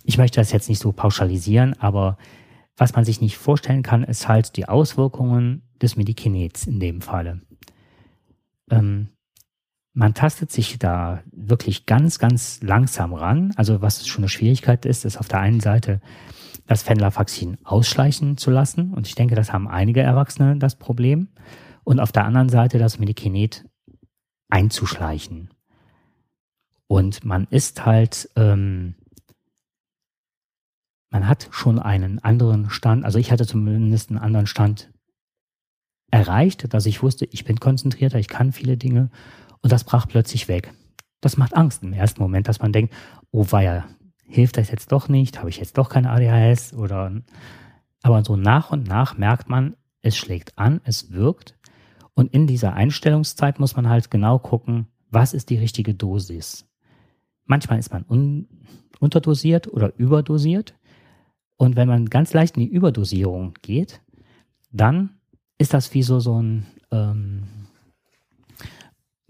Ich 0.04 0.17
möchte 0.17 0.41
das 0.41 0.52
jetzt 0.52 0.67
nicht 0.67 0.80
so 0.80 0.94
pauschalisieren, 0.94 1.76
aber 1.80 2.17
was 2.76 2.96
man 2.96 3.06
sich 3.06 3.22
nicht 3.22 3.38
vorstellen 3.38 3.84
kann, 3.84 4.04
ist 4.04 4.28
halt 4.28 4.58
die 4.58 4.67
Auswirkungen 4.67 5.62
des 5.80 5.96
Medikinets 5.96 6.65
in 6.65 6.80
dem 6.80 7.02
Falle. 7.02 7.41
Ähm, 8.72 9.10
man 9.94 10.15
tastet 10.15 10.52
sich 10.52 10.80
da 10.80 11.22
wirklich 11.32 11.86
ganz, 11.86 12.17
ganz 12.17 12.63
langsam 12.63 13.13
ran. 13.13 13.54
Also 13.58 13.84
was 13.84 14.08
schon 14.08 14.24
eine 14.24 14.30
Schwierigkeit 14.30 14.88
ist, 14.88 15.06
ist 15.06 15.17
auf 15.17 15.28
der 15.28 15.39
einen 15.39 15.60
Seite 15.60 16.02
das 16.72 16.84
Fenlafaxin 16.84 17.58
ausschleichen 17.66 18.38
zu 18.38 18.50
lassen. 18.50 18.94
Und 18.94 19.06
ich 19.06 19.16
denke, 19.16 19.36
das 19.36 19.52
haben 19.52 19.68
einige 19.68 20.00
Erwachsene 20.00 20.56
das 20.56 20.78
Problem. 20.78 21.28
Und 21.84 22.00
auf 22.00 22.14
der 22.14 22.24
anderen 22.24 22.48
Seite 22.48 22.80
das 22.80 22.98
Medikinet 22.98 23.66
einzuschleichen. 24.48 25.50
Und 26.88 27.26
man 27.26 27.46
ist 27.50 27.86
halt, 27.86 28.30
ähm, 28.38 28.96
man 31.10 31.28
hat 31.28 31.50
schon 31.52 31.78
einen 31.78 32.20
anderen 32.20 32.70
Stand, 32.70 33.04
also 33.04 33.20
ich 33.20 33.34
hatte 33.34 33.46
zumindest 33.46 34.10
einen 34.10 34.20
anderen 34.20 34.48
Stand 34.48 34.94
erreicht, 36.10 36.74
dass 36.74 36.86
ich 36.86 37.04
wusste, 37.04 37.26
ich 37.26 37.44
bin 37.44 37.60
konzentrierter, 37.60 38.18
ich 38.18 38.30
kann 38.30 38.54
viele 38.54 38.78
Dinge 38.78 39.10
und 39.62 39.74
das 39.74 39.84
brach 39.84 40.08
plötzlich 40.08 40.48
weg. 40.48 40.74
Das 41.20 41.36
macht 41.36 41.54
Angst 41.54 41.84
im 41.84 41.92
ersten 41.92 42.22
Moment, 42.22 42.48
dass 42.48 42.62
man 42.62 42.72
denkt, 42.72 42.94
oh 43.32 43.46
weia, 43.50 43.90
hilft 44.32 44.58
das 44.58 44.72
jetzt 44.72 44.91
doch 44.91 45.10
nicht, 45.10 45.39
habe 45.39 45.50
ich 45.50 45.58
jetzt 45.58 45.78
doch 45.78 45.89
kein 45.89 46.06
ADHS 46.06 46.74
oder 46.74 47.12
aber 48.02 48.24
so 48.24 48.36
nach 48.36 48.72
und 48.72 48.88
nach 48.88 49.17
merkt 49.17 49.50
man, 49.50 49.76
es 50.02 50.17
schlägt 50.17 50.58
an, 50.58 50.82
es 50.84 51.12
wirkt 51.12 51.56
und 52.13 52.34
in 52.34 52.48
dieser 52.48 52.74
Einstellungszeit 52.74 53.60
muss 53.60 53.76
man 53.76 53.89
halt 53.89 54.10
genau 54.10 54.39
gucken, 54.39 54.88
was 55.10 55.34
ist 55.34 55.50
die 55.50 55.58
richtige 55.58 55.94
Dosis. 55.94 56.65
Manchmal 57.46 57.80
ist 57.80 57.91
man 57.91 58.06
un 58.08 58.48
unterdosiert 59.00 59.67
oder 59.67 59.94
überdosiert 59.98 60.76
und 61.58 61.76
wenn 61.76 61.88
man 61.88 62.06
ganz 62.10 62.34
leicht 62.34 62.56
in 62.56 62.63
die 62.63 62.70
Überdosierung 62.70 63.54
geht, 63.62 64.02
dann 64.72 65.17
ist 65.58 65.74
das 65.74 65.94
wie 65.94 66.04
so 66.04 66.20
so 66.20 66.41
ein 66.41 66.65
ähm, 66.91 67.44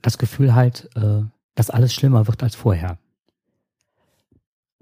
das 0.01 0.17
Gefühl 0.17 0.53
halt, 0.53 0.89
äh, 0.95 1.23
dass 1.55 1.69
alles 1.69 1.93
schlimmer 1.93 2.27
wird 2.27 2.43
als 2.43 2.55
vorher. 2.55 2.97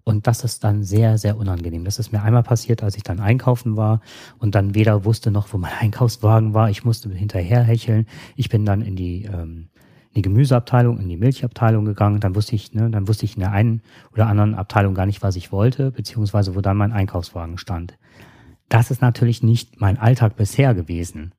Und 0.10 0.26
das 0.26 0.44
ist 0.44 0.64
dann 0.64 0.82
sehr, 0.82 1.20
sehr 1.20 1.38
unangenehm. 1.38 1.86
Das 1.86 2.00
ist 2.00 2.12
mir 2.12 2.24
einmal 2.24 2.42
passiert, 2.42 2.82
als 2.82 2.98
ich 2.98 3.04
dann 3.04 3.20
einkaufen 3.20 3.78
war 3.78 4.02
und 4.40 4.56
dann 4.56 4.74
weder 4.74 5.06
wusste 5.06 5.30
noch, 5.30 5.54
wo 5.54 5.60
mein 5.60 5.72
Einkaufswagen 5.80 6.56
war. 6.56 6.72
Ich 6.72 6.84
musste 6.84 7.12
hinterher 7.12 7.62
hecheln. 7.62 8.08
Ich 8.36 8.50
bin 8.50 8.66
dann 8.66 8.82
in 8.82 8.96
die, 8.96 9.26
ähm, 9.26 9.70
in 10.10 10.16
die 10.16 10.22
Gemüseabteilung, 10.24 11.00
in 11.00 11.10
die 11.10 11.16
Milchabteilung 11.16 11.86
gegangen. 11.86 12.22
Dann 12.22 12.34
wusste 12.34 12.56
ich, 12.56 12.74
ne, 12.74 12.90
dann 12.90 13.08
wusste 13.08 13.26
ich 13.26 13.36
in 13.36 13.42
der 13.42 13.52
einen 13.52 13.84
oder 14.12 14.26
anderen 14.26 14.56
Abteilung 14.56 14.96
gar 14.96 15.06
nicht, 15.06 15.22
was 15.22 15.36
ich 15.36 15.52
wollte, 15.52 15.92
beziehungsweise 15.92 16.56
wo 16.56 16.62
dann 16.62 16.78
mein 16.78 16.92
Einkaufswagen 16.92 17.60
stand. 17.60 17.96
Das 18.68 18.90
ist 18.90 19.04
natürlich 19.04 19.44
nicht 19.44 19.80
mein 19.80 20.00
Alltag 20.00 20.36
bisher 20.38 20.74
gewesen. 20.74 21.36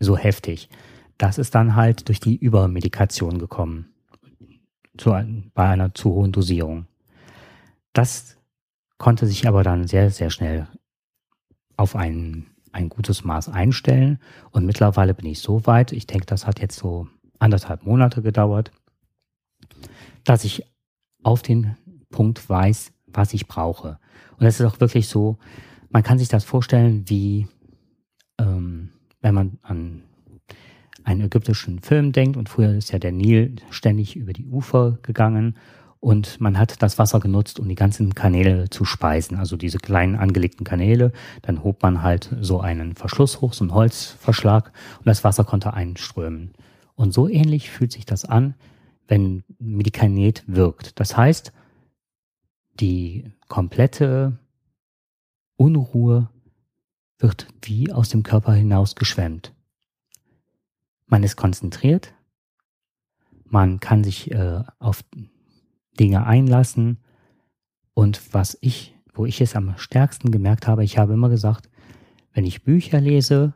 So 0.00 0.16
heftig. 0.16 0.70
Das 1.18 1.36
ist 1.36 1.54
dann 1.54 1.76
halt 1.76 2.08
durch 2.08 2.20
die 2.20 2.36
Übermedikation 2.36 3.38
gekommen. 3.38 3.90
Zu, 4.96 5.10
bei 5.52 5.68
einer 5.68 5.92
zu 5.92 6.14
hohen 6.14 6.32
Dosierung. 6.32 6.86
Das 7.98 8.36
konnte 8.96 9.26
sich 9.26 9.48
aber 9.48 9.64
dann 9.64 9.88
sehr, 9.88 10.10
sehr 10.10 10.30
schnell 10.30 10.68
auf 11.76 11.96
ein, 11.96 12.46
ein 12.70 12.90
gutes 12.90 13.24
Maß 13.24 13.48
einstellen. 13.48 14.20
Und 14.52 14.66
mittlerweile 14.66 15.14
bin 15.14 15.26
ich 15.26 15.40
so 15.40 15.66
weit, 15.66 15.90
ich 15.90 16.06
denke, 16.06 16.26
das 16.26 16.46
hat 16.46 16.60
jetzt 16.60 16.78
so 16.78 17.08
anderthalb 17.40 17.84
Monate 17.84 18.22
gedauert, 18.22 18.70
dass 20.22 20.44
ich 20.44 20.62
auf 21.24 21.42
den 21.42 21.76
Punkt 22.08 22.48
weiß, 22.48 22.92
was 23.08 23.34
ich 23.34 23.48
brauche. 23.48 23.98
Und 24.36 24.46
es 24.46 24.60
ist 24.60 24.66
auch 24.66 24.78
wirklich 24.78 25.08
so, 25.08 25.36
man 25.90 26.04
kann 26.04 26.20
sich 26.20 26.28
das 26.28 26.44
vorstellen, 26.44 27.02
wie 27.10 27.48
ähm, 28.38 28.90
wenn 29.22 29.34
man 29.34 29.58
an 29.62 30.04
einen 31.02 31.22
ägyptischen 31.22 31.80
Film 31.80 32.12
denkt 32.12 32.36
und 32.36 32.48
früher 32.48 32.76
ist 32.76 32.92
ja 32.92 33.00
der 33.00 33.10
Nil 33.10 33.56
ständig 33.70 34.14
über 34.14 34.32
die 34.32 34.46
Ufer 34.46 35.00
gegangen 35.02 35.56
und 36.00 36.40
man 36.40 36.58
hat 36.58 36.80
das 36.82 36.98
Wasser 36.98 37.18
genutzt, 37.18 37.58
um 37.58 37.68
die 37.68 37.74
ganzen 37.74 38.14
Kanäle 38.14 38.70
zu 38.70 38.84
speisen, 38.84 39.36
also 39.36 39.56
diese 39.56 39.78
kleinen 39.78 40.14
angelegten 40.14 40.64
Kanäle. 40.64 41.12
Dann 41.42 41.64
hob 41.64 41.82
man 41.82 42.02
halt 42.02 42.34
so 42.40 42.60
einen 42.60 42.94
Verschluss 42.94 43.40
hoch, 43.40 43.52
so 43.52 43.64
einen 43.64 43.74
Holzverschlag 43.74 44.72
und 44.98 45.06
das 45.06 45.24
Wasser 45.24 45.44
konnte 45.44 45.74
einströmen. 45.74 46.52
Und 46.94 47.12
so 47.12 47.28
ähnlich 47.28 47.70
fühlt 47.70 47.92
sich 47.92 48.06
das 48.06 48.24
an, 48.24 48.54
wenn 49.08 49.42
Medikament 49.58 50.44
wirkt. 50.46 51.00
Das 51.00 51.16
heißt, 51.16 51.52
die 52.78 53.32
komplette 53.48 54.38
Unruhe 55.56 56.28
wird 57.18 57.48
wie 57.62 57.92
aus 57.92 58.08
dem 58.08 58.22
Körper 58.22 58.52
hinaus 58.52 58.94
geschwemmt. 58.94 59.52
Man 61.06 61.24
ist 61.24 61.36
konzentriert, 61.36 62.14
man 63.44 63.80
kann 63.80 64.04
sich 64.04 64.30
äh, 64.30 64.62
auf 64.78 65.02
Dinge 65.98 66.26
einlassen. 66.26 66.98
Und 67.94 68.32
was 68.32 68.56
ich, 68.60 68.96
wo 69.12 69.26
ich 69.26 69.40
es 69.40 69.56
am 69.56 69.74
stärksten 69.76 70.30
gemerkt 70.30 70.66
habe, 70.66 70.84
ich 70.84 70.98
habe 70.98 71.14
immer 71.14 71.28
gesagt, 71.28 71.68
wenn 72.32 72.44
ich 72.44 72.62
Bücher 72.62 73.00
lese, 73.00 73.52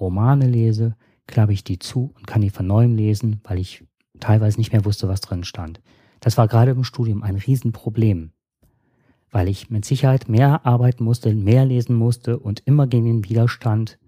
Romane 0.00 0.48
lese, 0.48 0.96
klappe 1.26 1.52
ich 1.52 1.64
die 1.64 1.78
zu 1.78 2.12
und 2.16 2.26
kann 2.26 2.40
die 2.40 2.50
von 2.50 2.66
neuem 2.66 2.94
lesen, 2.96 3.40
weil 3.44 3.58
ich 3.58 3.84
teilweise 4.20 4.58
nicht 4.58 4.72
mehr 4.72 4.84
wusste, 4.84 5.08
was 5.08 5.20
drin 5.20 5.44
stand. 5.44 5.80
Das 6.20 6.38
war 6.38 6.48
gerade 6.48 6.70
im 6.70 6.84
Studium 6.84 7.22
ein 7.22 7.36
Riesenproblem, 7.36 8.32
weil 9.30 9.48
ich 9.48 9.70
mit 9.70 9.84
Sicherheit 9.84 10.28
mehr 10.28 10.64
arbeiten 10.64 11.04
musste, 11.04 11.34
mehr 11.34 11.64
lesen 11.64 11.96
musste 11.96 12.38
und 12.38 12.60
immer 12.64 12.86
gegen 12.86 13.06
den 13.06 13.24
Widerstand, 13.28 13.98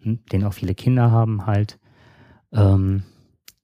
hm, 0.00 0.20
den 0.30 0.44
auch 0.44 0.52
viele 0.52 0.74
Kinder 0.74 1.10
haben, 1.10 1.46
halt, 1.46 1.78
ähm, 2.52 3.02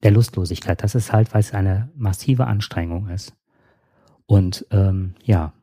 der 0.03 0.11
Lustlosigkeit. 0.11 0.83
Das 0.83 0.95
ist 0.95 1.13
halt, 1.13 1.33
weil 1.33 1.41
es 1.41 1.53
eine 1.53 1.89
massive 1.95 2.47
Anstrengung 2.47 3.09
ist. 3.09 3.33
Und 4.25 4.65
ähm, 4.71 5.15
ja, 5.23 5.53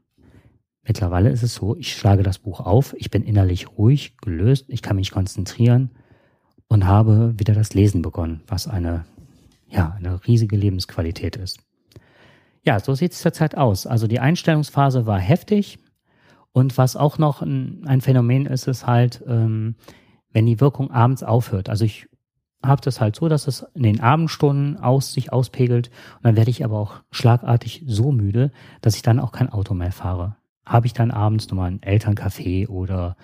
mittlerweile 0.83 1.31
ist 1.31 1.43
es 1.43 1.55
so, 1.55 1.77
ich 1.77 1.97
schlage 1.97 2.23
das 2.23 2.39
Buch 2.39 2.61
auf, 2.61 2.95
ich 2.99 3.11
bin 3.11 3.23
innerlich 3.23 3.69
ruhig, 3.79 4.17
gelöst, 4.19 4.67
ich 4.69 4.83
kann 4.83 4.97
mich 4.97 5.11
konzentrieren 5.11 5.91
und 6.69 6.87
habe 6.87 7.35
wieder 7.39 7.55
das 7.55 7.75
Lesen 7.75 8.03
begonnen, 8.03 8.43
was 8.47 8.69
eine, 8.69 9.05
ja, 9.69 9.97
eine 9.99 10.27
riesige 10.27 10.57
Lebensqualität 10.57 11.37
ist. 11.37 11.61
Ja, 12.65 12.81
so 12.81 12.95
sieht 12.95 13.13
es 13.13 13.21
zurzeit 13.21 13.57
aus. 13.57 13.87
Also 13.87 14.07
die 14.07 14.21
Einstellungsphase 14.21 15.07
war 15.07 15.19
heftig 15.19 15.79
und 16.53 16.77
was 16.77 16.97
auch 16.97 17.19
noch 17.19 17.41
ein, 17.41 18.01
Phänomen 18.01 18.47
ist, 18.47 18.67
ist 18.67 18.87
halt, 18.87 19.23
ähm, 19.27 19.77
wenn 20.33 20.47
die 20.47 20.61
Wirkung 20.61 20.91
abends 20.91 21.23
aufhört. 21.23 21.69
Also 21.69 21.85
ich 21.85 22.08
habe 22.63 22.81
das 22.83 23.01
halt 23.01 23.17
so, 23.17 23.29
dass 23.29 23.47
es 23.47 23.65
in 23.75 23.83
den 23.83 24.01
Abendstunden 24.01 24.79
aus 24.79 25.13
sich 25.13 25.33
auspegelt 25.33 25.91
und 26.17 26.25
dann 26.25 26.37
werde 26.37 26.51
ich 26.51 26.65
aber 26.65 26.79
auch 26.79 27.01
schlagartig 27.11 27.85
so 27.87 28.11
müde, 28.13 28.51
dass 28.81 28.97
ich 28.97 29.03
dann 29.03 29.21
auch 29.21 29.33
kein 29.33 29.51
Auto 29.51 29.75
mehr 29.75 29.93
fahre. 29.93 30.37
Habe 30.67 30.87
ich 30.87 30.93
dann 30.93 31.11
abends 31.11 31.49
nochmal 31.49 31.71
ein 31.71 31.81
Elterncafé 31.81 32.69
oder 32.69 33.17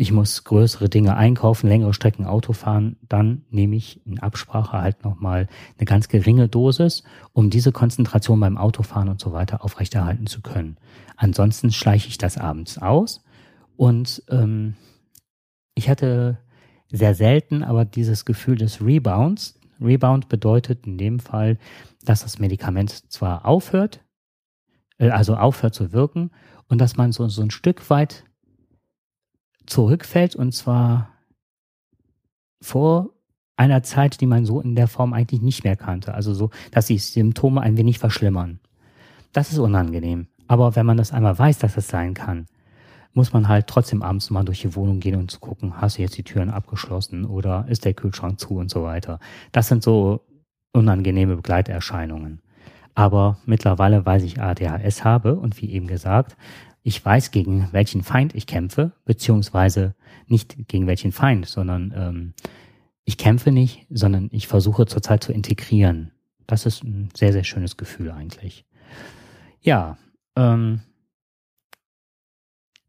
ich 0.00 0.12
muss 0.12 0.44
größere 0.44 0.88
Dinge 0.88 1.16
einkaufen, 1.16 1.66
längere 1.66 1.92
Strecken 1.92 2.24
Auto 2.24 2.52
fahren, 2.52 2.96
dann 3.08 3.42
nehme 3.50 3.74
ich 3.74 4.06
in 4.06 4.20
Absprache 4.20 4.80
halt 4.80 5.02
nochmal 5.02 5.48
eine 5.76 5.86
ganz 5.86 6.06
geringe 6.06 6.48
Dosis, 6.48 7.02
um 7.32 7.50
diese 7.50 7.72
Konzentration 7.72 8.38
beim 8.38 8.58
Autofahren 8.58 9.08
und 9.08 9.20
so 9.20 9.32
weiter 9.32 9.64
aufrechterhalten 9.64 10.28
zu 10.28 10.40
können. 10.40 10.76
Ansonsten 11.16 11.72
schleiche 11.72 12.06
ich 12.06 12.16
das 12.16 12.38
abends 12.38 12.78
aus 12.78 13.24
und 13.76 14.22
ähm, 14.30 14.76
ich 15.74 15.88
hatte 15.88 16.38
sehr 16.90 17.14
selten 17.14 17.62
aber 17.62 17.84
dieses 17.84 18.24
Gefühl 18.24 18.56
des 18.56 18.82
Rebounds. 18.82 19.58
Rebound 19.80 20.28
bedeutet 20.28 20.86
in 20.86 20.98
dem 20.98 21.20
Fall, 21.20 21.58
dass 22.04 22.22
das 22.22 22.38
Medikament 22.38 22.90
zwar 23.12 23.44
aufhört, 23.44 24.00
äh, 24.98 25.10
also 25.10 25.36
aufhört 25.36 25.74
zu 25.74 25.92
wirken 25.92 26.30
und 26.68 26.78
dass 26.78 26.96
man 26.96 27.12
so, 27.12 27.28
so 27.28 27.42
ein 27.42 27.50
Stück 27.50 27.90
weit 27.90 28.24
zurückfällt 29.66 30.34
und 30.34 30.52
zwar 30.52 31.10
vor 32.60 33.10
einer 33.56 33.82
Zeit, 33.82 34.20
die 34.20 34.26
man 34.26 34.44
so 34.44 34.60
in 34.60 34.74
der 34.74 34.88
Form 34.88 35.12
eigentlich 35.12 35.42
nicht 35.42 35.64
mehr 35.64 35.76
kannte. 35.76 36.14
Also 36.14 36.32
so, 36.32 36.50
dass 36.70 36.86
die 36.86 36.98
Symptome 36.98 37.60
ein 37.60 37.76
wenig 37.76 37.98
verschlimmern. 37.98 38.60
Das 39.32 39.52
ist 39.52 39.58
unangenehm. 39.58 40.28
Aber 40.46 40.76
wenn 40.76 40.86
man 40.86 40.96
das 40.96 41.12
einmal 41.12 41.38
weiß, 41.38 41.58
dass 41.58 41.76
es 41.76 41.88
sein 41.88 42.14
kann, 42.14 42.46
muss 43.18 43.32
man 43.32 43.48
halt 43.48 43.66
trotzdem 43.66 44.00
abends 44.04 44.30
mal 44.30 44.44
durch 44.44 44.60
die 44.60 44.76
Wohnung 44.76 45.00
gehen 45.00 45.16
und 45.16 45.28
zu 45.28 45.40
gucken, 45.40 45.80
hast 45.80 45.98
du 45.98 46.02
jetzt 46.02 46.16
die 46.16 46.22
Türen 46.22 46.50
abgeschlossen 46.50 47.24
oder 47.24 47.66
ist 47.68 47.84
der 47.84 47.92
Kühlschrank 47.92 48.38
zu 48.38 48.54
und 48.58 48.70
so 48.70 48.84
weiter. 48.84 49.18
Das 49.50 49.66
sind 49.66 49.82
so 49.82 50.20
unangenehme 50.72 51.34
Begleiterscheinungen. 51.34 52.42
Aber 52.94 53.38
mittlerweile 53.44 54.06
weiß 54.06 54.22
ich 54.22 54.40
ADHS 54.40 55.02
habe 55.02 55.34
und 55.34 55.60
wie 55.60 55.72
eben 55.72 55.88
gesagt, 55.88 56.36
ich 56.84 57.04
weiß, 57.04 57.32
gegen 57.32 57.66
welchen 57.72 58.04
Feind 58.04 58.36
ich 58.36 58.46
kämpfe, 58.46 58.92
beziehungsweise 59.04 59.96
nicht 60.28 60.68
gegen 60.68 60.86
welchen 60.86 61.10
Feind, 61.10 61.46
sondern 61.46 61.92
ähm, 61.96 62.34
ich 63.04 63.18
kämpfe 63.18 63.50
nicht, 63.50 63.84
sondern 63.90 64.28
ich 64.30 64.46
versuche 64.46 64.86
zurzeit 64.86 65.24
zu 65.24 65.32
integrieren. 65.32 66.12
Das 66.46 66.66
ist 66.66 66.84
ein 66.84 67.08
sehr, 67.16 67.32
sehr 67.32 67.42
schönes 67.42 67.76
Gefühl 67.76 68.12
eigentlich. 68.12 68.64
Ja, 69.60 69.98
ähm, 70.36 70.82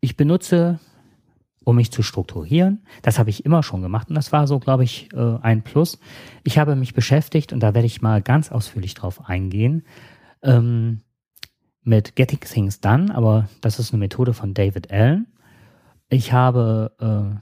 ich 0.02 0.18
benutze, 0.18 0.80
um 1.64 1.76
mich 1.76 1.92
zu 1.92 2.02
strukturieren, 2.02 2.84
das 3.02 3.20
habe 3.20 3.30
ich 3.30 3.46
immer 3.46 3.64
schon 3.64 3.82
gemacht 3.82 4.10
und 4.10 4.16
das 4.16 4.32
war 4.32 4.48
so, 4.48 4.60
glaube 4.60 4.84
ich, 4.84 5.10
äh, 5.14 5.38
ein 5.42 5.62
Plus. 5.62 6.00
Ich 6.44 6.58
habe 6.58 6.76
mich 6.76 6.94
beschäftigt 6.94 7.54
und 7.54 7.60
da 7.60 7.74
werde 7.74 7.86
ich 7.86 8.02
mal 8.02 8.22
ganz 8.22 8.52
ausführlich 8.52 8.94
drauf 8.94 9.30
eingehen. 9.30 9.84
Ähm, 10.42 11.02
mit 11.84 12.16
Getting 12.16 12.42
Things 12.42 12.82
Done, 12.82 13.14
aber 13.14 13.50
das 13.62 13.80
ist 13.80 13.94
eine 13.94 14.00
Methode 14.00 14.34
von 14.34 14.54
David 14.54 14.92
Allen. 14.92 15.28
Ich 16.10 16.34
habe 16.34 16.92
äh, 17.00 17.40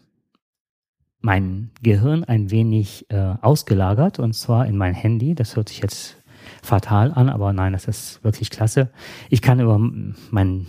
mein 1.19 1.71
Gehirn 1.81 2.23
ein 2.23 2.51
wenig 2.51 3.05
äh, 3.09 3.35
ausgelagert 3.41 4.19
und 4.19 4.33
zwar 4.33 4.65
in 4.65 4.77
mein 4.77 4.93
Handy. 4.93 5.35
Das 5.35 5.55
hört 5.55 5.69
sich 5.69 5.81
jetzt 5.81 6.17
fatal 6.61 7.11
an, 7.13 7.29
aber 7.29 7.53
nein, 7.53 7.73
das 7.73 7.85
ist 7.85 8.23
wirklich 8.23 8.49
klasse. 8.49 8.89
Ich 9.29 9.41
kann 9.41 9.59
über 9.59 9.77
mein, 9.79 10.67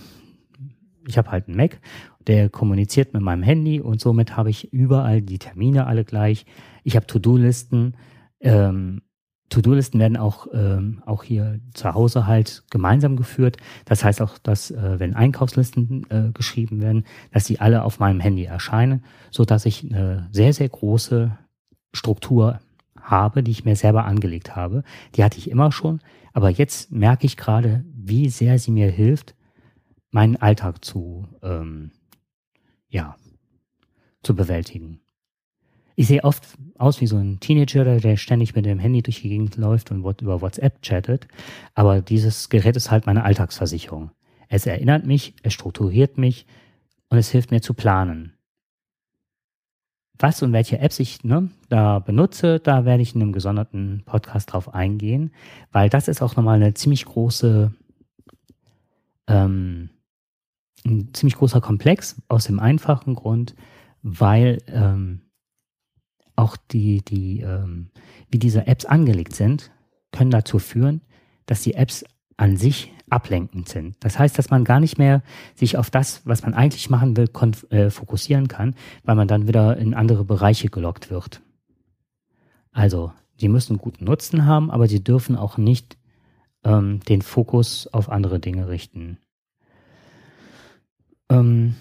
ich 1.08 1.16
habe 1.16 1.30
halt 1.30 1.48
einen 1.48 1.56
Mac, 1.56 1.80
der 2.26 2.50
kommuniziert 2.50 3.14
mit 3.14 3.22
meinem 3.22 3.42
Handy 3.42 3.80
und 3.80 4.00
somit 4.00 4.36
habe 4.36 4.50
ich 4.50 4.72
überall 4.72 5.22
die 5.22 5.38
Termine 5.38 5.86
alle 5.86 6.04
gleich. 6.04 6.44
Ich 6.84 6.96
habe 6.96 7.06
To-Do-Listen. 7.06 7.96
Ähm, 8.40 9.00
To-Do-Listen 9.48 9.98
werden 9.98 10.18
auch, 10.18 10.46
ähm, 10.52 11.02
auch 11.06 11.24
hier 11.24 11.60
zu 11.72 11.94
Hause 11.94 12.26
halt 12.26 12.64
gemeinsam 12.70 13.16
geführt. 13.16 13.56
Das 13.86 14.04
heißt 14.04 14.20
auch, 14.20 14.36
dass 14.36 14.70
äh, 14.70 15.00
wenn 15.00 15.14
Einkaufslisten 15.14 16.06
äh, 16.10 16.30
geschrieben 16.34 16.82
werden, 16.82 17.04
dass 17.32 17.44
die 17.44 17.58
alle 17.58 17.82
auf 17.82 17.98
meinem 17.98 18.20
Handy 18.20 18.44
erscheinen, 18.44 19.02
so 19.30 19.46
dass 19.46 19.64
ich 19.64 19.90
eine 19.90 20.28
sehr, 20.30 20.52
sehr 20.52 20.68
große 20.68 21.36
Struktur 21.94 22.60
habe, 23.00 23.42
die 23.42 23.52
ich 23.52 23.64
mir 23.64 23.76
selber 23.76 24.04
angelegt 24.04 24.54
habe. 24.54 24.82
Die 25.14 25.24
hatte 25.24 25.38
ich 25.38 25.50
immer 25.50 25.72
schon, 25.72 26.00
aber 26.34 26.50
jetzt 26.50 26.92
merke 26.92 27.24
ich 27.24 27.38
gerade, 27.38 27.86
wie 27.94 28.28
sehr 28.28 28.58
sie 28.58 28.70
mir 28.70 28.90
hilft, 28.90 29.34
meinen 30.10 30.36
Alltag 30.36 30.84
zu, 30.84 31.26
ähm, 31.42 31.92
ja, 32.88 33.16
zu 34.22 34.34
bewältigen. 34.34 35.00
Ich 35.96 36.06
sehe 36.06 36.22
oft 36.22 36.44
aus 36.78 37.00
wie 37.00 37.08
so 37.08 37.16
ein 37.16 37.40
Teenager, 37.40 37.98
der 37.98 38.16
ständig 38.16 38.54
mit 38.54 38.64
dem 38.64 38.78
Handy 38.78 39.02
durch 39.02 39.22
die 39.22 39.30
Gegend 39.30 39.56
läuft 39.56 39.90
und 39.90 40.04
über 40.22 40.40
WhatsApp 40.40 40.80
chattet. 40.80 41.26
Aber 41.74 42.00
dieses 42.00 42.48
Gerät 42.50 42.76
ist 42.76 42.90
halt 42.90 43.06
meine 43.06 43.24
Alltagsversicherung. 43.24 44.12
Es 44.48 44.64
erinnert 44.64 45.06
mich, 45.06 45.34
es 45.42 45.52
strukturiert 45.52 46.16
mich 46.16 46.46
und 47.08 47.18
es 47.18 47.30
hilft 47.30 47.50
mir 47.50 47.60
zu 47.60 47.74
planen. 47.74 48.34
Was 50.20 50.42
und 50.42 50.52
welche 50.52 50.78
Apps 50.78 50.98
ich 50.98 51.22
ne, 51.22 51.50
da 51.68 52.00
benutze, 52.00 52.58
da 52.58 52.84
werde 52.84 53.02
ich 53.02 53.14
in 53.14 53.22
einem 53.22 53.32
gesonderten 53.32 54.02
Podcast 54.04 54.52
drauf 54.52 54.74
eingehen, 54.74 55.32
weil 55.70 55.88
das 55.88 56.08
ist 56.08 56.22
auch 56.22 56.36
nochmal 56.36 56.56
eine 56.56 56.74
ziemlich 56.74 57.04
große, 57.04 57.72
ähm, 59.28 59.90
ein 60.88 61.14
ziemlich 61.14 61.36
großer 61.36 61.60
Komplex 61.60 62.20
aus 62.28 62.44
dem 62.44 62.60
einfachen 62.60 63.14
Grund, 63.14 63.54
weil 64.02 64.58
ähm, 64.68 65.22
auch 66.36 66.56
die, 66.56 67.02
die, 67.02 67.40
ähm, 67.40 67.90
wie 68.30 68.38
diese 68.38 68.66
Apps 68.66 68.84
angelegt 68.84 69.34
sind, 69.34 69.70
können 70.12 70.30
dazu 70.30 70.58
führen, 70.58 71.02
dass 71.46 71.62
die 71.62 71.74
Apps 71.74 72.04
an 72.36 72.56
sich 72.56 72.92
ablenkend 73.10 73.68
sind. 73.68 73.96
Das 74.00 74.18
heißt, 74.18 74.38
dass 74.38 74.50
man 74.50 74.64
gar 74.64 74.80
nicht 74.80 74.98
mehr 74.98 75.22
sich 75.54 75.76
auf 75.76 75.90
das, 75.90 76.22
was 76.24 76.42
man 76.42 76.54
eigentlich 76.54 76.90
machen 76.90 77.16
will, 77.16 77.28
äh, 77.70 77.90
fokussieren 77.90 78.48
kann, 78.48 78.74
weil 79.02 79.16
man 79.16 79.28
dann 79.28 79.48
wieder 79.48 79.76
in 79.76 79.94
andere 79.94 80.24
Bereiche 80.24 80.68
gelockt 80.68 81.10
wird. 81.10 81.42
Also, 82.70 83.12
sie 83.36 83.48
müssen 83.48 83.78
guten 83.78 84.04
Nutzen 84.04 84.44
haben, 84.44 84.70
aber 84.70 84.86
sie 84.86 85.02
dürfen 85.02 85.36
auch 85.36 85.56
nicht 85.56 85.96
ähm, 86.64 87.00
den 87.00 87.22
Fokus 87.22 87.88
auf 87.88 88.08
andere 88.08 88.38
Dinge 88.38 88.68
richten. 88.68 89.18
Ähm, 91.30 91.76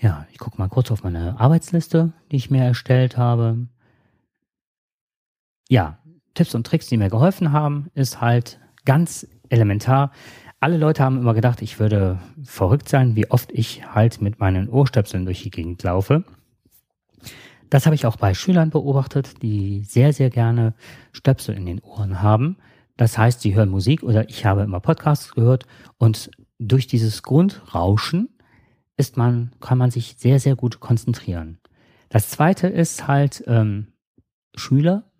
ja, 0.00 0.26
ich 0.32 0.38
gucke 0.38 0.58
mal 0.58 0.68
kurz 0.68 0.90
auf 0.90 1.02
meine 1.02 1.38
Arbeitsliste, 1.38 2.12
die 2.30 2.36
ich 2.36 2.50
mir 2.50 2.64
erstellt 2.64 3.16
habe. 3.16 3.68
Ja, 5.68 5.98
Tipps 6.34 6.54
und 6.54 6.66
Tricks, 6.66 6.88
die 6.88 6.96
mir 6.96 7.10
geholfen 7.10 7.52
haben, 7.52 7.90
ist 7.94 8.20
halt 8.20 8.58
ganz 8.84 9.26
elementar. 9.48 10.12
Alle 10.58 10.76
Leute 10.76 11.02
haben 11.02 11.18
immer 11.18 11.34
gedacht, 11.34 11.62
ich 11.62 11.78
würde 11.78 12.18
verrückt 12.42 12.88
sein, 12.88 13.16
wie 13.16 13.30
oft 13.30 13.50
ich 13.52 13.86
halt 13.94 14.20
mit 14.20 14.40
meinen 14.40 14.68
Ohrstöpseln 14.68 15.24
durch 15.24 15.42
die 15.42 15.50
Gegend 15.50 15.82
laufe. 15.82 16.24
Das 17.70 17.86
habe 17.86 17.94
ich 17.94 18.04
auch 18.04 18.16
bei 18.16 18.34
Schülern 18.34 18.70
beobachtet, 18.70 19.42
die 19.42 19.84
sehr, 19.84 20.12
sehr 20.12 20.28
gerne 20.28 20.74
Stöpsel 21.12 21.54
in 21.54 21.66
den 21.66 21.80
Ohren 21.80 22.20
haben. 22.20 22.56
Das 22.96 23.16
heißt, 23.16 23.40
sie 23.40 23.54
hören 23.54 23.70
Musik 23.70 24.02
oder 24.02 24.28
ich 24.28 24.44
habe 24.44 24.62
immer 24.62 24.80
Podcasts 24.80 25.32
gehört 25.32 25.66
und 25.96 26.30
durch 26.60 26.86
dieses 26.86 27.22
Grundrauschen 27.22 28.28
ist 28.96 29.16
man, 29.16 29.52
kann 29.60 29.78
man 29.78 29.90
sich 29.90 30.16
sehr, 30.18 30.38
sehr 30.38 30.54
gut 30.54 30.78
konzentrieren. 30.78 31.58
Das 32.10 32.28
zweite 32.28 32.68
ist 32.68 33.08
halt, 33.08 33.42
ähm, 33.46 33.88
Schüler 34.54 35.10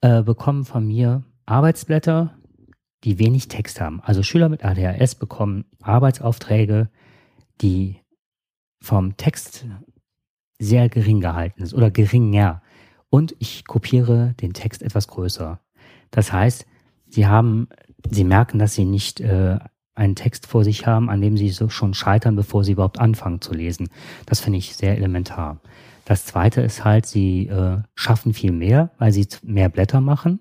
äh, 0.00 0.22
bekommen 0.22 0.64
von 0.64 0.86
mir 0.86 1.22
Arbeitsblätter, 1.46 2.36
die 3.04 3.18
wenig 3.18 3.48
Text 3.48 3.80
haben. 3.80 4.00
Also 4.02 4.22
Schüler 4.22 4.48
mit 4.48 4.64
ADHS 4.64 5.14
bekommen 5.14 5.64
Arbeitsaufträge, 5.80 6.90
die 7.60 8.00
vom 8.82 9.16
Text 9.16 9.66
sehr 10.58 10.88
gering 10.88 11.20
gehalten 11.20 11.62
ist 11.62 11.74
oder 11.74 11.90
geringer. 11.90 12.62
Und 13.10 13.34
ich 13.38 13.64
kopiere 13.64 14.34
den 14.40 14.54
Text 14.54 14.82
etwas 14.82 15.08
größer. 15.08 15.60
Das 16.10 16.32
heißt, 16.32 16.66
sie 17.06 17.26
haben, 17.26 17.68
sie 18.10 18.24
merken, 18.24 18.58
dass 18.58 18.74
sie 18.74 18.84
nicht 18.84 19.20
äh, 19.20 19.58
einen 20.00 20.16
Text 20.16 20.46
vor 20.46 20.64
sich 20.64 20.86
haben, 20.86 21.10
an 21.10 21.20
dem 21.20 21.36
sie 21.36 21.50
so 21.50 21.68
schon 21.68 21.92
scheitern, 21.92 22.34
bevor 22.34 22.64
sie 22.64 22.72
überhaupt 22.72 22.98
anfangen 22.98 23.42
zu 23.42 23.52
lesen. 23.52 23.90
Das 24.24 24.40
finde 24.40 24.58
ich 24.58 24.74
sehr 24.74 24.96
elementar. 24.96 25.60
Das 26.06 26.24
zweite 26.24 26.62
ist 26.62 26.84
halt, 26.84 27.04
sie 27.04 27.46
äh, 27.48 27.78
schaffen 27.94 28.32
viel 28.32 28.50
mehr, 28.50 28.90
weil 28.98 29.12
sie 29.12 29.28
mehr 29.42 29.68
Blätter 29.68 30.00
machen. 30.00 30.40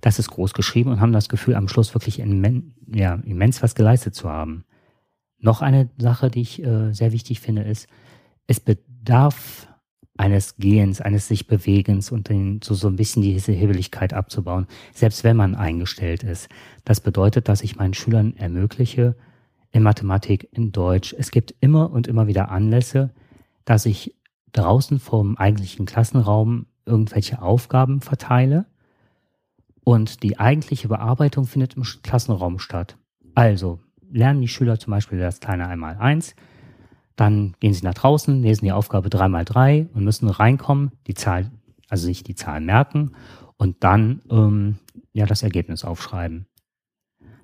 Das 0.00 0.18
ist 0.18 0.30
groß 0.30 0.54
geschrieben 0.54 0.90
und 0.90 1.00
haben 1.00 1.12
das 1.12 1.28
Gefühl, 1.28 1.56
am 1.56 1.68
Schluss 1.68 1.92
wirklich 1.92 2.20
immen, 2.20 2.74
ja, 2.86 3.14
immens 3.24 3.62
was 3.62 3.74
geleistet 3.74 4.14
zu 4.14 4.30
haben. 4.30 4.64
Noch 5.38 5.60
eine 5.60 5.90
Sache, 5.98 6.30
die 6.30 6.42
ich 6.42 6.62
äh, 6.62 6.92
sehr 6.92 7.12
wichtig 7.12 7.40
finde, 7.40 7.62
ist, 7.62 7.88
es 8.46 8.60
bedarf 8.60 9.66
eines 10.20 10.56
Gehens, 10.58 11.00
eines 11.00 11.28
sich 11.28 11.46
Bewegens 11.46 12.12
und 12.12 12.28
den, 12.28 12.60
so, 12.62 12.74
so 12.74 12.88
ein 12.88 12.96
bisschen 12.96 13.22
diese 13.22 13.52
Hebellichkeit 13.52 14.12
abzubauen, 14.12 14.66
selbst 14.92 15.24
wenn 15.24 15.34
man 15.34 15.54
eingestellt 15.54 16.24
ist. 16.24 16.50
Das 16.84 17.00
bedeutet, 17.00 17.48
dass 17.48 17.62
ich 17.62 17.76
meinen 17.76 17.94
Schülern 17.94 18.36
ermögliche, 18.36 19.16
in 19.72 19.82
Mathematik, 19.82 20.46
in 20.52 20.72
Deutsch, 20.72 21.14
es 21.16 21.30
gibt 21.30 21.54
immer 21.60 21.90
und 21.90 22.06
immer 22.06 22.26
wieder 22.26 22.50
Anlässe, 22.50 23.14
dass 23.64 23.86
ich 23.86 24.14
draußen 24.52 24.98
vom 24.98 25.38
eigentlichen 25.38 25.86
Klassenraum 25.86 26.66
irgendwelche 26.84 27.40
Aufgaben 27.40 28.02
verteile 28.02 28.66
und 29.84 30.22
die 30.22 30.38
eigentliche 30.38 30.88
Bearbeitung 30.88 31.46
findet 31.46 31.76
im 31.76 31.84
Klassenraum 32.02 32.58
statt. 32.58 32.98
Also 33.34 33.80
lernen 34.10 34.42
die 34.42 34.48
Schüler 34.48 34.78
zum 34.78 34.90
Beispiel 34.90 35.18
das 35.18 35.40
kleine 35.40 35.66
Einmaleins, 35.66 36.34
Dann 37.20 37.54
gehen 37.60 37.74
sie 37.74 37.84
nach 37.84 37.92
draußen, 37.92 38.40
lesen 38.40 38.64
die 38.64 38.72
Aufgabe 38.72 39.10
3 39.10 39.28
mal 39.28 39.44
3 39.44 39.88
und 39.92 40.04
müssen 40.04 40.30
reinkommen, 40.30 40.92
die 41.06 41.12
Zahl, 41.12 41.50
also 41.90 42.06
sich 42.06 42.22
die 42.22 42.34
Zahl 42.34 42.62
merken 42.62 43.12
und 43.58 43.84
dann 43.84 44.22
ähm, 44.30 44.78
ja 45.12 45.26
das 45.26 45.42
Ergebnis 45.42 45.84
aufschreiben. 45.84 46.46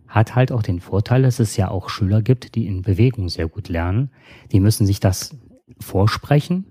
Hat 0.09 0.35
halt 0.35 0.51
auch 0.51 0.62
den 0.62 0.81
Vorteil, 0.81 1.21
dass 1.21 1.41
es 1.41 1.59
ja 1.59 1.69
auch 1.71 1.91
Schüler 1.91 2.23
gibt, 2.23 2.55
die 2.55 2.67
in 2.67 2.81
Bewegung 2.81 3.29
sehr 3.29 3.49
gut 3.49 3.69
lernen. 3.69 4.12
Die 4.51 4.61
müssen 4.61 4.87
sich 4.87 4.99
das 4.99 5.37
vorsprechen 5.79 6.65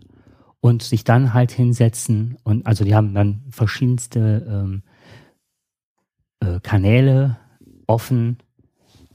und 0.60 0.82
sich 0.82 1.04
dann 1.04 1.36
halt 1.36 1.52
hinsetzen 1.52 2.40
und 2.44 2.66
also 2.66 2.86
die 2.86 2.96
haben 2.96 3.14
dann 3.14 3.44
verschiedenste 3.52 4.48
ähm, 4.50 4.82
äh, 6.40 6.60
Kanäle 6.60 7.38
offen, 7.86 8.40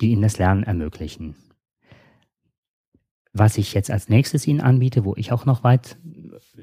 die 0.00 0.12
ihnen 0.12 0.22
das 0.22 0.38
Lernen 0.38 0.62
ermöglichen. 0.62 1.34
Was 3.32 3.58
ich 3.58 3.74
jetzt 3.74 3.90
als 3.90 4.08
nächstes 4.08 4.46
Ihnen 4.46 4.60
anbiete, 4.60 5.04
wo 5.04 5.14
ich 5.16 5.32
auch 5.32 5.46
noch 5.46 5.62
weit, 5.62 5.96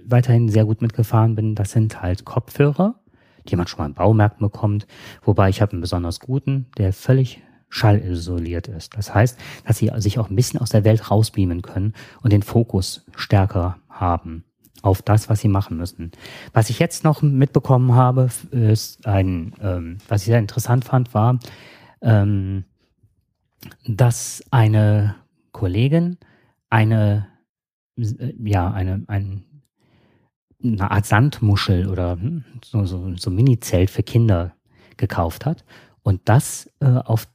weiterhin 0.05 0.49
sehr 0.49 0.65
gut 0.65 0.81
mitgefahren 0.81 1.35
bin, 1.35 1.55
das 1.55 1.71
sind 1.71 2.01
halt 2.01 2.25
Kopfhörer, 2.25 2.95
die 3.47 3.55
man 3.55 3.67
schon 3.67 3.79
mal 3.79 3.85
im 3.85 3.93
Baumarkt 3.93 4.39
bekommt. 4.39 4.87
Wobei 5.23 5.49
ich 5.49 5.61
habe 5.61 5.73
einen 5.73 5.81
besonders 5.81 6.19
guten, 6.19 6.67
der 6.77 6.91
völlig 6.91 7.41
schallisoliert 7.69 8.67
ist. 8.67 8.97
Das 8.97 9.13
heißt, 9.13 9.37
dass 9.65 9.77
Sie 9.77 9.91
sich 9.97 10.19
auch 10.19 10.29
ein 10.29 10.35
bisschen 10.35 10.59
aus 10.59 10.69
der 10.69 10.83
Welt 10.83 11.11
rausbeamen 11.11 11.61
können 11.61 11.93
und 12.21 12.33
den 12.33 12.43
Fokus 12.43 13.05
stärker 13.15 13.77
haben 13.89 14.43
auf 14.81 15.01
das, 15.01 15.29
was 15.29 15.41
sie 15.41 15.47
machen 15.47 15.77
müssen. 15.77 16.11
Was 16.53 16.69
ich 16.69 16.79
jetzt 16.79 17.03
noch 17.03 17.21
mitbekommen 17.21 17.95
habe, 17.95 18.29
ist 18.51 19.05
ein, 19.05 19.53
ähm, 19.61 19.97
was 20.07 20.21
ich 20.21 20.27
sehr 20.27 20.39
interessant 20.39 20.85
fand, 20.85 21.13
war, 21.13 21.39
ähm, 22.01 22.63
dass 23.85 24.43
eine 24.51 25.15
Kollegin 25.51 26.17
eine, 26.69 27.27
äh, 27.97 28.33
ja, 28.43 28.71
eine, 28.71 29.03
ein, 29.07 29.43
eine 30.63 30.91
Art 30.91 31.05
Sandmuschel 31.05 31.87
oder 31.87 32.13
hm, 32.13 32.43
so, 32.63 32.85
so, 32.85 33.15
so 33.15 33.29
Mini-Zelt 33.29 33.89
für 33.89 34.03
Kinder 34.03 34.53
gekauft 34.97 35.45
hat 35.45 35.63
und 36.01 36.21
das 36.25 36.71
äh, 36.79 36.87
auf, 36.87 37.27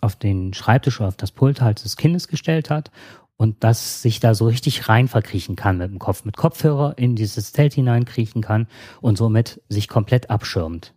auf 0.00 0.16
den 0.16 0.54
Schreibtisch 0.54 1.00
oder 1.00 1.08
auf 1.08 1.16
das 1.16 1.32
Pult 1.32 1.60
halt 1.60 1.84
des 1.84 1.96
Kindes 1.96 2.28
gestellt 2.28 2.70
hat 2.70 2.90
und 3.36 3.62
das 3.64 4.02
sich 4.02 4.20
da 4.20 4.34
so 4.34 4.46
richtig 4.46 4.88
rein 4.88 5.08
verkriechen 5.08 5.56
kann 5.56 5.78
mit 5.78 5.90
dem 5.90 5.98
Kopf, 5.98 6.24
mit 6.24 6.36
Kopfhörer 6.36 6.96
in 6.96 7.16
dieses 7.16 7.52
Zelt 7.52 7.74
hineinkriechen 7.74 8.42
kann 8.42 8.66
und 9.00 9.18
somit 9.18 9.62
sich 9.68 9.88
komplett 9.88 10.30
abschirmt. 10.30 10.94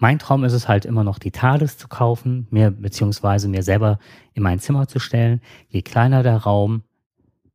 Mein 0.00 0.20
Traum 0.20 0.44
ist 0.44 0.52
es 0.52 0.68
halt 0.68 0.84
immer 0.84 1.02
noch, 1.02 1.18
die 1.18 1.32
TARDIS 1.32 1.76
zu 1.76 1.88
kaufen, 1.88 2.46
mir 2.50 2.70
beziehungsweise 2.70 3.48
mir 3.48 3.64
selber 3.64 3.98
in 4.32 4.44
mein 4.44 4.60
Zimmer 4.60 4.86
zu 4.86 5.00
stellen. 5.00 5.40
Je 5.68 5.82
kleiner 5.82 6.22
der 6.22 6.36
Raum, 6.36 6.84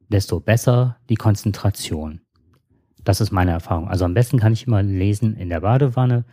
desto 0.09 0.39
besser 0.39 0.97
die 1.09 1.15
Konzentration. 1.15 2.21
Das 3.03 3.21
ist 3.21 3.31
meine 3.31 3.51
Erfahrung. 3.51 3.89
Also 3.89 4.05
am 4.05 4.13
besten 4.13 4.39
kann 4.39 4.53
ich 4.53 4.67
immer 4.67 4.81
lesen 4.81 5.35
in 5.35 5.49
der 5.49 5.61
Badewanne 5.61 6.25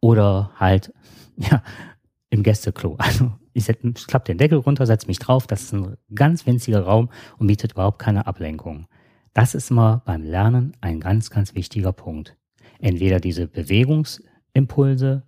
oder 0.00 0.50
halt 0.56 0.92
ja, 1.36 1.62
im 2.30 2.42
Gästeklo. 2.42 2.96
Also 2.98 3.32
ich 3.52 3.66
klappe 4.06 4.26
den 4.26 4.38
Deckel 4.38 4.58
runter, 4.58 4.86
setze 4.86 5.06
mich 5.06 5.18
drauf. 5.18 5.46
Das 5.46 5.62
ist 5.62 5.72
ein 5.72 5.96
ganz 6.14 6.46
winziger 6.46 6.80
Raum 6.80 7.08
und 7.38 7.46
bietet 7.46 7.72
überhaupt 7.72 7.98
keine 7.98 8.26
Ablenkung. 8.26 8.86
Das 9.32 9.54
ist 9.54 9.70
immer 9.70 10.02
beim 10.04 10.22
Lernen 10.22 10.76
ein 10.80 11.00
ganz, 11.00 11.30
ganz 11.30 11.54
wichtiger 11.54 11.92
Punkt. 11.92 12.36
Entweder 12.80 13.20
diese 13.20 13.46
Bewegungsimpulse 13.46 15.22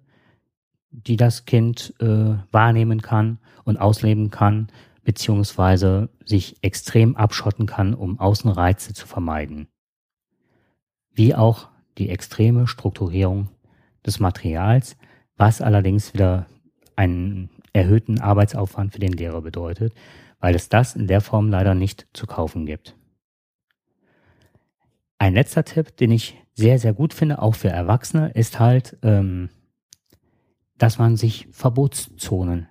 die 1.05 1.17
das 1.17 1.45
Kind 1.45 1.95
äh, 2.01 2.37
wahrnehmen 2.51 3.03
kann 3.03 3.39
und 3.65 3.77
ausleben 3.77 4.31
kann, 4.31 4.69
beziehungsweise 5.07 6.11
sich 6.27 6.57
extrem 6.63 7.17
abschotten 7.17 7.65
kann, 7.65 7.95
um 7.95 8.19
Außenreize 8.19 8.93
zu 8.93 9.07
vermeiden. 9.07 9.69
Wie 11.13 11.35
auch 11.35 11.69
die 11.97 12.11
extreme 12.11 12.67
Strukturierung 12.67 13.49
des 14.05 14.21
Materials, 14.21 14.97
was 15.37 15.63
allerdings 15.63 16.13
wieder 16.13 16.47
einen 16.97 17.49
erhöhten 17.73 18.21
Arbeitsaufwand 18.21 18.93
für 18.93 18.99
den 18.99 19.13
Lehrer 19.13 19.41
bedeutet, 19.41 19.95
weil 20.41 20.55
es 20.55 20.69
das 20.69 20.97
in 20.97 21.07
der 21.07 21.21
Form 21.21 21.51
leider 21.51 21.75
nicht 21.75 22.09
zu 22.13 22.27
kaufen 22.27 22.67
gibt. 22.67 22.97
Ein 25.19 25.35
letzter 25.35 25.65
Tipp, 25.65 25.97
den 25.97 26.11
ich 26.11 26.37
sehr, 26.53 26.79
sehr 26.79 26.93
gut 26.93 27.15
finde, 27.15 27.41
auch 27.41 27.55
für 27.55 27.69
Erwachsene, 27.69 28.31
ist 28.31 28.59
halt 28.59 28.99
ähm, 29.03 29.51
dass 30.79 30.99
man 30.99 31.17
sich 31.17 31.49
Verbotszonen 31.53 32.69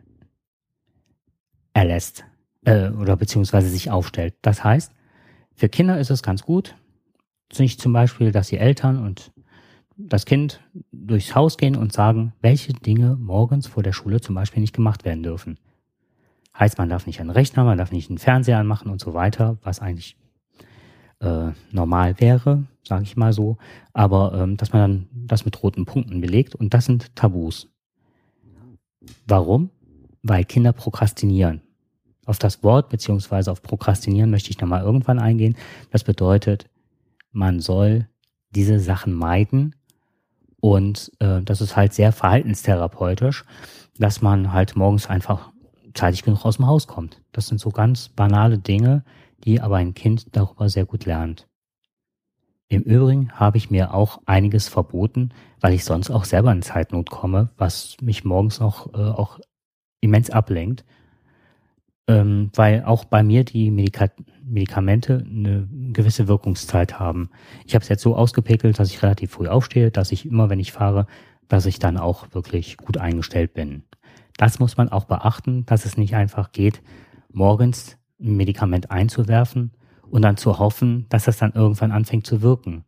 erlässt 1.75 2.25
äh, 2.65 2.89
oder 2.89 3.15
beziehungsweise 3.17 3.69
sich 3.69 3.91
aufstellt. 3.91 4.33
Das 4.41 4.63
heißt, 4.63 4.91
für 5.53 5.69
Kinder 5.69 5.99
ist 5.99 6.09
es 6.09 6.23
ganz 6.23 6.41
gut, 6.41 6.75
sich 7.53 7.77
zum 7.79 7.93
Beispiel, 7.93 8.31
dass 8.31 8.47
die 8.47 8.57
Eltern 8.57 9.03
und 9.03 9.31
das 9.97 10.25
Kind 10.25 10.61
durchs 10.91 11.35
Haus 11.35 11.57
gehen 11.57 11.75
und 11.75 11.93
sagen, 11.93 12.33
welche 12.41 12.73
Dinge 12.73 13.15
morgens 13.15 13.67
vor 13.67 13.83
der 13.83 13.93
Schule 13.93 14.19
zum 14.19 14.35
Beispiel 14.35 14.61
nicht 14.61 14.75
gemacht 14.75 15.05
werden 15.05 15.23
dürfen. 15.23 15.57
Heißt, 16.57 16.77
man 16.77 16.89
darf 16.89 17.05
nicht 17.05 17.19
einen 17.19 17.29
Rechner, 17.29 17.63
man 17.63 17.77
darf 17.77 17.91
nicht 17.91 18.09
einen 18.09 18.17
Fernseher 18.17 18.59
anmachen 18.59 18.89
und 18.89 18.99
so 18.99 19.13
weiter, 19.13 19.57
was 19.61 19.79
eigentlich 19.79 20.17
äh, 21.19 21.51
normal 21.71 22.19
wäre, 22.19 22.65
sage 22.83 23.03
ich 23.03 23.15
mal 23.15 23.33
so. 23.33 23.57
Aber 23.93 24.33
ähm, 24.33 24.57
dass 24.57 24.73
man 24.73 24.81
dann 24.81 25.07
das 25.27 25.45
mit 25.45 25.61
roten 25.61 25.85
Punkten 25.85 26.21
belegt 26.21 26.55
und 26.55 26.73
das 26.73 26.85
sind 26.85 27.15
Tabus. 27.15 27.69
Warum? 29.27 29.69
Weil 30.23 30.43
Kinder 30.45 30.73
prokrastinieren. 30.73 31.61
Auf 32.25 32.39
das 32.39 32.63
Wort 32.63 32.89
beziehungsweise 32.89 33.51
auf 33.51 33.61
Prokrastinieren 33.61 34.31
möchte 34.31 34.49
ich 34.49 34.59
nochmal 34.59 34.83
irgendwann 34.83 35.19
eingehen. 35.19 35.55
Das 35.91 36.03
bedeutet, 36.03 36.67
man 37.31 37.59
soll 37.59 38.07
diese 38.51 38.79
Sachen 38.79 39.13
meiden 39.13 39.75
und 40.59 41.11
äh, 41.19 41.41
das 41.41 41.61
ist 41.61 41.75
halt 41.75 41.93
sehr 41.93 42.11
verhaltenstherapeutisch, 42.11 43.45
dass 43.97 44.21
man 44.21 44.51
halt 44.51 44.75
morgens 44.75 45.07
einfach 45.07 45.51
zeitig 45.93 46.23
genug 46.23 46.45
aus 46.45 46.57
dem 46.57 46.67
Haus 46.67 46.87
kommt. 46.87 47.21
Das 47.31 47.47
sind 47.47 47.59
so 47.59 47.69
ganz 47.69 48.09
banale 48.09 48.57
Dinge, 48.57 49.03
die 49.43 49.61
aber 49.61 49.77
ein 49.77 49.93
Kind 49.93 50.35
darüber 50.35 50.69
sehr 50.69 50.85
gut 50.85 51.05
lernt. 51.05 51.47
Im 52.67 52.81
Übrigen 52.81 53.31
habe 53.33 53.57
ich 53.57 53.69
mir 53.69 53.93
auch 53.93 54.21
einiges 54.25 54.67
verboten, 54.67 55.29
weil 55.61 55.73
ich 55.73 55.85
sonst 55.85 56.09
auch 56.09 56.25
selber 56.25 56.51
in 56.51 56.63
Zeitnot 56.63 57.09
komme, 57.09 57.49
was 57.57 57.97
mich 58.01 58.23
morgens 58.23 58.59
auch, 58.59 58.93
äh, 58.93 58.97
auch 58.97 59.39
immens 60.01 60.31
ablenkt. 60.31 60.83
Ähm, 62.07 62.51
weil 62.53 62.83
auch 62.83 63.05
bei 63.05 63.23
mir 63.23 63.43
die 63.43 63.71
Medika 63.71 64.09
Medikamente 64.47 65.25
eine 65.27 65.67
gewisse 65.91 66.27
Wirkungszeit 66.27 66.99
haben. 66.99 67.31
Ich 67.65 67.73
habe 67.73 67.81
es 67.81 67.89
jetzt 67.89 68.03
so 68.03 68.15
ausgepegelt, 68.15 68.77
dass 68.77 68.91
ich 68.91 69.01
relativ 69.01 69.31
früh 69.31 69.47
aufstehe, 69.47 69.89
dass 69.89 70.11
ich 70.11 70.25
immer, 70.25 70.49
wenn 70.49 70.59
ich 70.59 70.71
fahre, 70.71 71.07
dass 71.47 71.65
ich 71.65 71.79
dann 71.79 71.97
auch 71.97 72.33
wirklich 72.33 72.77
gut 72.77 72.97
eingestellt 72.97 73.53
bin. 73.53 73.83
Das 74.37 74.59
muss 74.59 74.77
man 74.77 74.89
auch 74.89 75.05
beachten, 75.05 75.65
dass 75.65 75.85
es 75.85 75.97
nicht 75.97 76.15
einfach 76.15 76.51
geht, 76.51 76.81
morgens 77.31 77.97
ein 78.19 78.35
Medikament 78.35 78.91
einzuwerfen 78.91 79.71
und 80.09 80.21
dann 80.21 80.37
zu 80.37 80.59
hoffen, 80.59 81.05
dass 81.09 81.25
das 81.25 81.37
dann 81.37 81.53
irgendwann 81.53 81.91
anfängt 81.91 82.27
zu 82.27 82.41
wirken. 82.41 82.83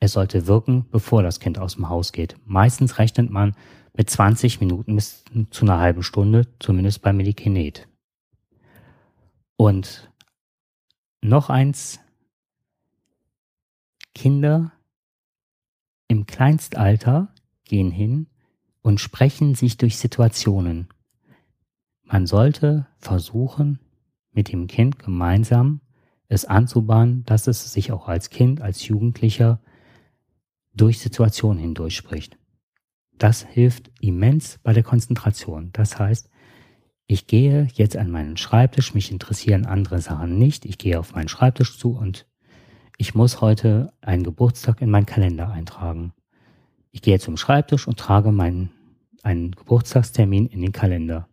Es 0.00 0.12
sollte 0.12 0.46
wirken, 0.46 0.86
bevor 0.90 1.22
das 1.22 1.40
Kind 1.40 1.58
aus 1.58 1.76
dem 1.76 1.88
Haus 1.88 2.12
geht. 2.12 2.36
Meistens 2.44 2.98
rechnet 2.98 3.30
man 3.30 3.54
mit 3.96 4.10
20 4.10 4.60
Minuten 4.60 4.94
bis 4.96 5.24
zu 5.50 5.64
einer 5.64 5.78
halben 5.78 6.02
Stunde, 6.02 6.46
zumindest 6.58 7.02
bei 7.02 7.12
Medikinet. 7.12 7.88
Und 9.56 10.10
noch 11.20 11.48
eins, 11.50 12.00
Kinder 14.14 14.72
im 16.08 16.26
Kleinstalter 16.26 17.32
gehen 17.64 17.90
hin 17.90 18.28
und 18.82 19.00
sprechen 19.00 19.54
sich 19.54 19.76
durch 19.76 19.98
Situationen. 19.98 20.88
Man 22.04 22.26
sollte 22.26 22.86
versuchen, 22.98 23.80
mit 24.30 24.52
dem 24.52 24.66
Kind 24.66 24.98
gemeinsam 24.98 25.80
es 26.28 26.44
anzubahnen, 26.44 27.24
dass 27.24 27.46
es 27.46 27.72
sich 27.72 27.92
auch 27.92 28.08
als 28.08 28.30
Kind, 28.30 28.60
als 28.60 28.86
Jugendlicher 28.86 29.60
durch 30.74 30.98
Situationen 30.98 31.58
hindurch 31.58 31.96
spricht. 31.96 32.38
Das 33.16 33.42
hilft 33.42 33.90
immens 34.00 34.58
bei 34.62 34.72
der 34.72 34.82
Konzentration. 34.82 35.70
Das 35.72 35.98
heißt, 35.98 36.28
ich 37.06 37.26
gehe 37.26 37.68
jetzt 37.74 37.96
an 37.96 38.10
meinen 38.10 38.36
Schreibtisch, 38.36 38.94
mich 38.94 39.10
interessieren 39.10 39.66
andere 39.66 40.00
Sachen 40.00 40.38
nicht, 40.38 40.64
ich 40.64 40.78
gehe 40.78 40.98
auf 40.98 41.14
meinen 41.14 41.28
Schreibtisch 41.28 41.78
zu 41.78 41.96
und 41.96 42.26
ich 42.96 43.14
muss 43.14 43.40
heute 43.40 43.92
einen 44.00 44.22
Geburtstag 44.22 44.80
in 44.80 44.90
meinen 44.90 45.06
Kalender 45.06 45.50
eintragen. 45.50 46.12
Ich 46.92 47.02
gehe 47.02 47.18
zum 47.18 47.36
Schreibtisch 47.36 47.88
und 47.88 47.98
trage 47.98 48.30
meinen 48.32 48.70
einen 49.22 49.52
Geburtstagstermin 49.52 50.46
in 50.46 50.60
den 50.60 50.72
Kalender. 50.72 51.28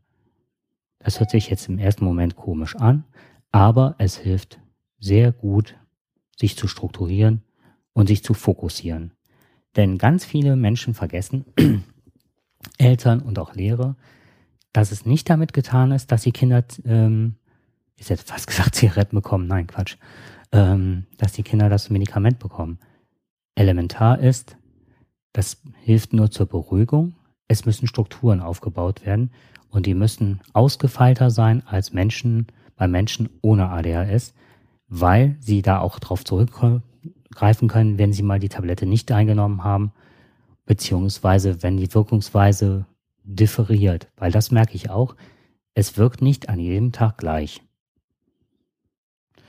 Das 1.00 1.20
hört 1.20 1.30
sich 1.30 1.50
jetzt 1.50 1.70
im 1.70 1.78
ersten 1.78 2.06
Moment 2.06 2.36
komisch 2.36 2.76
an, 2.76 3.06
aber 3.52 3.96
es 3.98 4.18
hilft 4.18 4.60
sehr 5.00 5.32
gut, 5.32 5.78
sich 6.38 6.58
zu 6.58 6.68
strukturieren 6.68 7.44
und 7.94 8.08
sich 8.08 8.24
zu 8.24 8.34
fokussieren. 8.34 9.14
Denn 9.76 9.98
ganz 9.98 10.26
viele 10.26 10.56
Menschen 10.56 10.94
vergessen, 10.94 11.46
Eltern 12.78 13.22
und 13.22 13.40
auch 13.40 13.54
Lehrer, 13.54 13.96
dass 14.74 14.92
es 14.92 15.06
nicht 15.06 15.30
damit 15.30 15.54
getan 15.54 15.92
ist, 15.92 16.12
dass 16.12 16.24
sie 16.24 16.32
Kinder 16.32 16.64
ähm, 16.86 17.36
ich 18.02 18.10
hätte 18.10 18.26
fast 18.26 18.48
gesagt, 18.48 18.76
Zigaretten 18.76 19.16
bekommen, 19.16 19.48
nein, 19.48 19.68
Quatsch, 19.68 19.98
ähm, 20.52 21.06
dass 21.18 21.34
die 21.34 21.44
Kinder 21.44 21.70
das 21.70 21.90
Medikament 21.90 22.40
bekommen. 22.40 22.80
Elementar 23.56 24.20
ist, 24.20 24.58
das 25.34 25.62
hilft 25.84 26.14
nur 26.14 26.32
zur 26.32 26.48
Beruhigung. 26.48 27.16
Es 27.48 27.66
müssen 27.66 27.88
Strukturen 27.88 28.42
aufgebaut 28.42 29.06
werden 29.06 29.32
und 29.70 29.86
die 29.86 29.94
müssen 29.94 30.42
ausgefeilter 30.54 31.30
sein 31.30 31.66
als 31.66 31.94
Menschen 31.94 32.48
bei 32.76 32.88
Menschen 32.88 33.30
ohne 33.42 33.70
ADHS, 33.70 34.34
weil 34.88 35.36
sie 35.40 35.62
da 35.62 35.80
auch 35.80 36.00
drauf 36.00 36.26
zurückgreifen 36.26 37.68
können, 37.68 37.98
wenn 37.98 38.14
sie 38.14 38.24
mal 38.24 38.40
die 38.40 38.50
Tablette 38.50 38.86
nicht 38.86 39.12
eingenommen 39.12 39.64
haben, 39.64 39.92
beziehungsweise 40.66 41.62
wenn 41.62 41.78
die 41.78 41.94
Wirkungsweise 41.94 42.86
differiert, 43.24 44.10
weil 44.18 44.32
das 44.32 44.52
merke 44.52 44.76
ich 44.76 44.90
auch, 44.90 45.16
es 45.74 45.98
wirkt 45.98 46.22
nicht 46.22 46.50
an 46.50 46.60
jedem 46.60 46.92
Tag 46.92 47.18
gleich. 47.18 47.62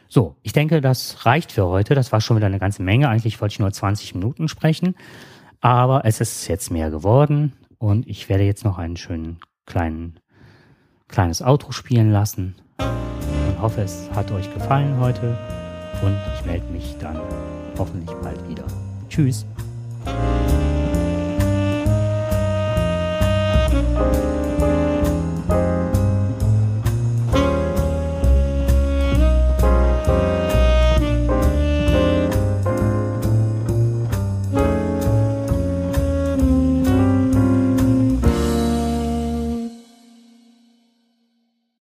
So, 0.09 0.37
ich 0.43 0.53
denke, 0.53 0.81
das 0.81 1.25
reicht 1.25 1.53
für 1.53 1.67
heute. 1.67 1.95
Das 1.95 2.13
war 2.13 2.21
schon 2.21 2.37
wieder 2.37 2.47
eine 2.47 2.59
ganze 2.59 2.83
Menge. 2.83 3.09
Eigentlich 3.09 3.41
wollte 3.41 3.55
ich 3.55 3.59
nur 3.59 3.73
20 3.73 4.15
Minuten 4.15 4.47
sprechen, 4.47 4.95
aber 5.61 6.05
es 6.05 6.21
ist 6.21 6.47
jetzt 6.49 6.71
mehr 6.71 6.91
geworden 6.91 7.55
und 7.79 8.07
ich 8.07 8.29
werde 8.29 8.45
jetzt 8.45 8.65
noch 8.65 8.79
einen 8.79 8.99
schönen 8.99 9.41
kleinen 9.65 10.21
kleines 11.09 11.43
Outro 11.43 11.73
spielen 11.73 12.11
lassen. 12.11 12.57
Und 12.79 13.61
hoffe, 13.61 13.83
es 13.83 14.11
hat 14.15 14.31
euch 14.33 14.53
gefallen 14.53 14.99
heute 14.99 15.39
und 16.03 16.17
ich 16.35 16.45
melde 16.45 16.67
mich 16.67 16.97
dann 16.99 17.19
hoffentlich 17.79 18.11
bald 18.23 18.49
wieder. 18.49 18.67
Tschüss. 19.09 19.47